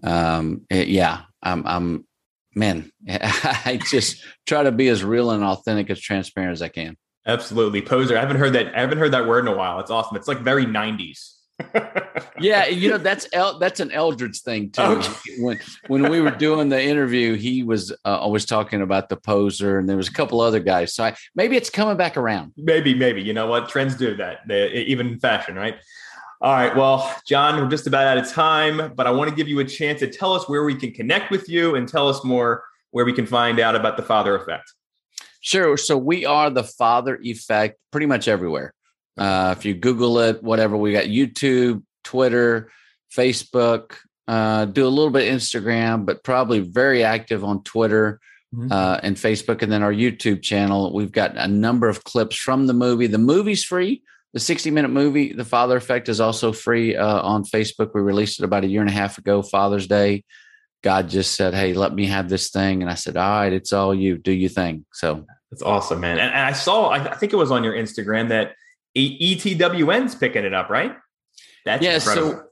um, 0.03 0.65
it, 0.69 0.89
yeah, 0.89 1.21
I'm 1.41 1.65
I'm 1.65 2.07
man. 2.53 2.91
I 3.09 3.79
just 3.89 4.23
try 4.45 4.63
to 4.63 4.71
be 4.71 4.89
as 4.89 5.03
real 5.03 5.31
and 5.31 5.43
authentic, 5.43 5.89
as 5.89 5.99
transparent 5.99 6.53
as 6.53 6.61
I 6.61 6.67
can. 6.67 6.97
Absolutely, 7.25 7.81
poser. 7.81 8.17
I 8.17 8.19
haven't 8.19 8.37
heard 8.37 8.53
that. 8.53 8.75
I 8.75 8.81
haven't 8.81 8.97
heard 8.97 9.11
that 9.13 9.27
word 9.27 9.45
in 9.45 9.53
a 9.53 9.55
while. 9.55 9.79
It's 9.79 9.91
awesome. 9.91 10.17
It's 10.17 10.27
like 10.27 10.39
very 10.39 10.65
'90s 10.65 11.33
yeah, 12.39 12.65
you 12.65 12.89
know 12.89 12.97
that's 12.97 13.27
El- 13.31 13.59
that's 13.59 13.79
an 13.79 13.89
Eldredge 13.91 14.41
thing 14.41 14.71
too. 14.71 14.81
Okay. 14.81 15.13
When 15.39 15.59
when 15.87 16.09
we 16.09 16.19
were 16.19 16.31
doing 16.31 16.69
the 16.69 16.81
interview, 16.81 17.35
he 17.35 17.63
was 17.63 17.91
uh, 17.91 18.17
always 18.17 18.45
talking 18.45 18.81
about 18.81 19.09
the 19.09 19.17
poser, 19.17 19.77
and 19.77 19.87
there 19.87 19.97
was 19.97 20.07
a 20.07 20.13
couple 20.13 20.41
other 20.41 20.59
guys. 20.59 20.95
So 20.95 21.05
I, 21.05 21.15
maybe 21.35 21.55
it's 21.55 21.69
coming 21.69 21.95
back 21.95 22.17
around. 22.17 22.53
Maybe, 22.57 22.95
maybe 22.95 23.21
you 23.21 23.33
know 23.33 23.45
what 23.45 23.69
trends 23.69 23.95
do 23.95 24.15
that, 24.15 24.39
they, 24.47 24.71
even 24.71 25.07
in 25.07 25.19
fashion, 25.19 25.55
right? 25.55 25.75
All 26.41 26.51
right, 26.51 26.75
well, 26.75 27.15
John, 27.25 27.57
we're 27.61 27.69
just 27.69 27.87
about 27.87 28.05
out 28.05 28.17
of 28.17 28.29
time, 28.29 28.93
but 28.95 29.07
I 29.07 29.11
want 29.11 29.29
to 29.29 29.35
give 29.35 29.47
you 29.47 29.59
a 29.59 29.65
chance 29.65 29.99
to 29.99 30.07
tell 30.07 30.33
us 30.33 30.49
where 30.49 30.65
we 30.65 30.75
can 30.75 30.91
connect 30.91 31.31
with 31.31 31.47
you 31.47 31.75
and 31.75 31.87
tell 31.87 32.09
us 32.09 32.23
more 32.25 32.63
where 32.91 33.05
we 33.05 33.13
can 33.13 33.25
find 33.25 33.59
out 33.59 33.75
about 33.75 33.95
the 33.95 34.03
Father 34.03 34.35
Effect. 34.35 34.73
Sure. 35.43 35.75
So 35.75 35.97
we 35.97 36.25
are 36.25 36.49
the 36.49 36.63
Father 36.63 37.19
Effect 37.21 37.77
pretty 37.91 38.05
much 38.05 38.29
everywhere. 38.29 38.73
Uh, 39.17 39.53
if 39.55 39.65
you 39.65 39.73
Google 39.73 40.17
it, 40.19 40.41
whatever, 40.41 40.77
we 40.77 40.93
got 40.93 41.05
YouTube, 41.05 41.83
Twitter, 42.05 42.71
Facebook, 43.15 43.97
uh, 44.29 44.63
do 44.63 44.87
a 44.87 44.89
little 44.89 45.11
bit 45.11 45.31
Instagram, 45.31 46.05
but 46.05 46.23
probably 46.23 46.61
very 46.61 47.03
active 47.03 47.43
on 47.43 47.61
Twitter 47.63 48.21
mm-hmm. 48.55 48.71
uh, 48.71 48.99
and 49.03 49.17
Facebook. 49.17 49.61
And 49.61 49.69
then 49.69 49.83
our 49.83 49.93
YouTube 49.93 50.41
channel, 50.41 50.93
we've 50.93 51.11
got 51.11 51.35
a 51.35 51.49
number 51.49 51.89
of 51.89 52.05
clips 52.05 52.37
from 52.37 52.65
the 52.65 52.73
movie. 52.73 53.07
The 53.07 53.17
movie's 53.17 53.65
free. 53.65 54.01
The 54.31 54.39
60 54.39 54.71
minute 54.71 54.91
movie, 54.91 55.33
The 55.33 55.45
Father 55.45 55.75
Effect, 55.75 56.07
is 56.07 56.21
also 56.21 56.53
free 56.53 56.95
uh, 56.95 57.21
on 57.21 57.43
Facebook. 57.43 57.91
We 57.93 57.99
released 57.99 58.39
it 58.39 58.45
about 58.45 58.63
a 58.63 58.67
year 58.67 58.81
and 58.81 58.89
a 58.89 58.93
half 58.93 59.17
ago, 59.17 59.41
Father's 59.43 59.87
Day. 59.87 60.23
God 60.83 61.09
just 61.09 61.35
said, 61.35 61.53
Hey, 61.53 61.73
let 61.73 61.93
me 61.93 62.05
have 62.07 62.29
this 62.29 62.49
thing. 62.51 62.81
And 62.81 62.91
I 62.91 62.95
said, 62.95 63.17
All 63.17 63.39
right, 63.39 63.53
it's 63.53 63.73
all 63.73 63.95
you. 63.95 64.17
Do 64.17 64.31
your 64.31 64.49
thing. 64.49 64.85
So 64.93 65.25
that's 65.49 65.63
awesome, 65.63 66.01
man. 66.01 66.19
And, 66.19 66.33
I 66.33 66.51
saw, 66.51 66.89
I 66.89 67.15
think 67.15 67.33
it 67.33 67.37
was 67.37 67.51
on 67.51 67.63
your 67.63 67.73
Instagram 67.73 68.29
that 68.29 68.53
EWTN's 68.95 70.15
picking 70.15 70.43
it 70.43 70.53
up, 70.53 70.69
right? 70.69 70.95
That's 71.65 71.83
yeah. 71.83 71.95
Incredible. 71.95 72.31
So, 72.31 72.43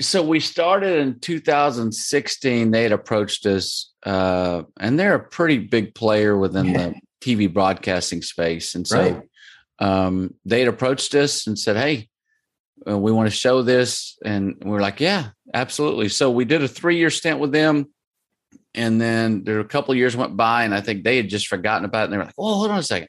so 0.00 0.22
we 0.22 0.40
started 0.40 0.98
in 0.98 1.20
2016. 1.20 2.70
They 2.70 2.82
had 2.82 2.92
approached 2.92 3.46
us, 3.46 3.92
uh, 4.04 4.62
and 4.78 4.98
they're 4.98 5.14
a 5.14 5.22
pretty 5.22 5.58
big 5.58 5.94
player 5.94 6.36
within 6.36 6.66
yeah. 6.66 6.88
the 6.88 6.94
TV 7.20 7.52
broadcasting 7.52 8.22
space, 8.22 8.74
and 8.74 8.86
so 8.86 9.00
right. 9.00 9.22
um, 9.78 10.34
they 10.44 10.60
had 10.60 10.68
approached 10.68 11.14
us 11.14 11.46
and 11.46 11.58
said, 11.58 11.76
"Hey, 11.76 12.08
uh, 12.88 12.98
we 12.98 13.12
want 13.12 13.28
to 13.28 13.36
show 13.36 13.62
this," 13.62 14.18
and 14.24 14.56
we 14.62 14.70
we're 14.70 14.80
like, 14.80 15.00
"Yeah, 15.00 15.30
absolutely." 15.54 16.08
So 16.08 16.30
we 16.30 16.44
did 16.44 16.62
a 16.62 16.68
three-year 16.68 17.10
stint 17.10 17.38
with 17.38 17.52
them. 17.52 17.86
And 18.74 19.00
then 19.00 19.44
there 19.44 19.58
a 19.58 19.64
couple 19.64 19.94
years 19.94 20.14
went 20.14 20.36
by, 20.36 20.64
and 20.64 20.74
I 20.74 20.82
think 20.82 21.02
they 21.02 21.16
had 21.16 21.30
just 21.30 21.48
forgotten 21.48 21.86
about 21.86 22.02
it. 22.02 22.04
And 22.04 22.12
they 22.12 22.18
were 22.18 22.24
like, 22.24 22.34
"Oh, 22.36 22.54
hold 22.54 22.70
on 22.70 22.78
a 22.78 22.82
second 22.82 23.08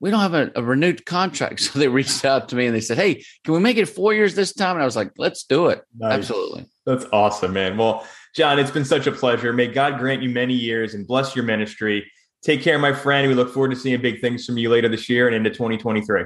we 0.00 0.10
don't 0.10 0.20
have 0.20 0.34
a, 0.34 0.50
a, 0.56 0.62
renewed 0.62 1.06
contract. 1.06 1.60
So 1.70 1.78
they 1.78 1.88
reached 1.88 2.24
out 2.24 2.48
to 2.48 2.56
me 2.56 2.66
and 2.66 2.74
they 2.74 2.80
said, 2.80 2.96
Hey, 2.96 3.22
can 3.44 3.54
we 3.54 3.60
make 3.60 3.76
it 3.76 3.86
four 3.86 4.14
years 4.14 4.34
this 4.34 4.52
time? 4.52 4.76
And 4.76 4.82
I 4.82 4.86
was 4.86 4.96
like, 4.96 5.12
Let's 5.18 5.44
do 5.44 5.68
it. 5.68 5.82
Nice. 5.96 6.14
Absolutely. 6.14 6.66
That's 6.86 7.04
awesome, 7.12 7.52
man. 7.52 7.76
Well, 7.76 8.06
John, 8.34 8.58
it's 8.58 8.70
been 8.70 8.84
such 8.84 9.06
a 9.06 9.12
pleasure. 9.12 9.52
May 9.52 9.68
God 9.68 9.98
grant 9.98 10.22
you 10.22 10.30
many 10.30 10.54
years 10.54 10.94
and 10.94 11.06
bless 11.06 11.36
your 11.36 11.44
ministry. 11.44 12.10
Take 12.42 12.62
care, 12.62 12.78
my 12.78 12.92
friend. 12.92 13.28
We 13.28 13.34
look 13.34 13.52
forward 13.52 13.70
to 13.70 13.76
seeing 13.76 14.00
big 14.00 14.20
things 14.20 14.46
from 14.46 14.56
you 14.56 14.70
later 14.70 14.88
this 14.88 15.08
year 15.08 15.26
and 15.26 15.36
into 15.36 15.50
2023. 15.50 16.24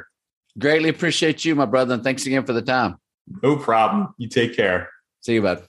Greatly 0.58 0.88
appreciate 0.88 1.44
you, 1.44 1.54
my 1.54 1.66
brother. 1.66 1.94
And 1.94 2.04
thanks 2.04 2.26
again 2.26 2.44
for 2.44 2.52
the 2.52 2.62
time. 2.62 2.96
No 3.42 3.56
problem. 3.56 4.14
You 4.18 4.28
take 4.28 4.56
care. 4.56 4.90
See 5.20 5.34
you, 5.34 5.42
bud. 5.42 5.66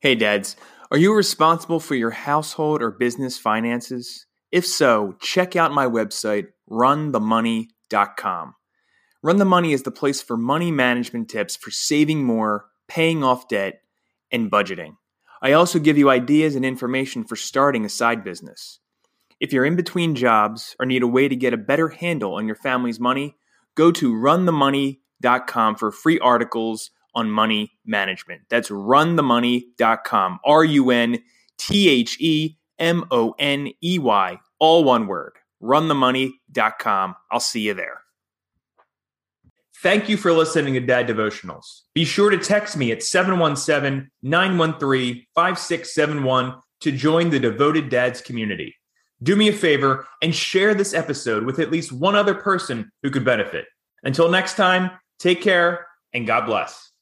Hey, 0.00 0.14
dads. 0.14 0.56
Are 0.90 0.98
you 0.98 1.14
responsible 1.14 1.80
for 1.80 1.94
your 1.94 2.10
household 2.10 2.82
or 2.82 2.90
business 2.90 3.38
finances? 3.38 4.26
If 4.52 4.66
so, 4.66 5.16
check 5.20 5.56
out 5.56 5.72
my 5.72 5.86
website, 5.86 6.48
runthemoney.com. 6.70 8.54
Run 9.22 9.36
the 9.38 9.44
Money 9.44 9.72
is 9.72 9.82
the 9.82 9.90
place 9.90 10.20
for 10.20 10.36
money 10.36 10.70
management 10.70 11.30
tips 11.30 11.56
for 11.56 11.70
saving 11.70 12.24
more, 12.24 12.66
paying 12.86 13.24
off 13.24 13.48
debt, 13.48 13.80
and 14.30 14.50
budgeting. 14.50 14.96
I 15.40 15.52
also 15.52 15.78
give 15.78 15.98
you 15.98 16.10
ideas 16.10 16.54
and 16.54 16.64
information 16.64 17.24
for 17.24 17.36
starting 17.36 17.84
a 17.84 17.88
side 17.88 18.22
business. 18.22 18.80
If 19.40 19.52
you're 19.52 19.64
in 19.64 19.76
between 19.76 20.14
jobs 20.14 20.76
or 20.78 20.86
need 20.86 21.02
a 21.02 21.08
way 21.08 21.28
to 21.28 21.36
get 21.36 21.54
a 21.54 21.58
better 21.58 21.88
handle 21.88 22.34
on 22.34 22.46
your 22.46 22.56
family's 22.56 23.00
money, 23.00 23.36
go 23.74 23.90
to 23.92 24.12
runthemoney.com 24.12 25.76
for 25.76 25.90
free 25.90 26.18
articles 26.20 26.90
on 27.14 27.30
money 27.30 27.72
management. 27.84 28.42
That's 28.48 28.70
runthemoney.com. 28.70 30.40
R 30.44 30.64
U 30.64 30.90
N 30.90 31.18
T 31.58 31.88
H 31.88 32.16
E 32.20 32.56
M 32.78 33.04
O 33.10 33.34
N 33.38 33.72
E 33.82 33.98
Y, 33.98 34.38
all 34.58 34.84
one 34.84 35.06
word. 35.06 35.32
Runthemoney.com. 35.62 37.14
I'll 37.30 37.40
see 37.40 37.60
you 37.60 37.74
there. 37.74 38.00
Thank 39.82 40.08
you 40.08 40.16
for 40.16 40.32
listening 40.32 40.74
to 40.74 40.80
Dad 40.80 41.06
Devotionals. 41.06 41.82
Be 41.94 42.04
sure 42.06 42.30
to 42.30 42.38
text 42.38 42.76
me 42.76 42.90
at 42.90 43.02
717 43.02 44.10
913 44.22 45.26
5671 45.34 46.54
to 46.80 46.92
join 46.92 47.30
the 47.30 47.38
Devoted 47.38 47.90
Dads 47.90 48.20
community. 48.20 48.74
Do 49.24 49.34
me 49.34 49.48
a 49.48 49.52
favor 49.52 50.06
and 50.22 50.34
share 50.34 50.74
this 50.74 50.94
episode 50.94 51.44
with 51.44 51.58
at 51.58 51.72
least 51.72 51.92
one 51.92 52.14
other 52.14 52.34
person 52.34 52.92
who 53.02 53.10
could 53.10 53.24
benefit. 53.24 53.64
Until 54.02 54.30
next 54.30 54.54
time, 54.54 54.90
take 55.18 55.42
care 55.42 55.86
and 56.12 56.26
God 56.26 56.46
bless. 56.46 56.93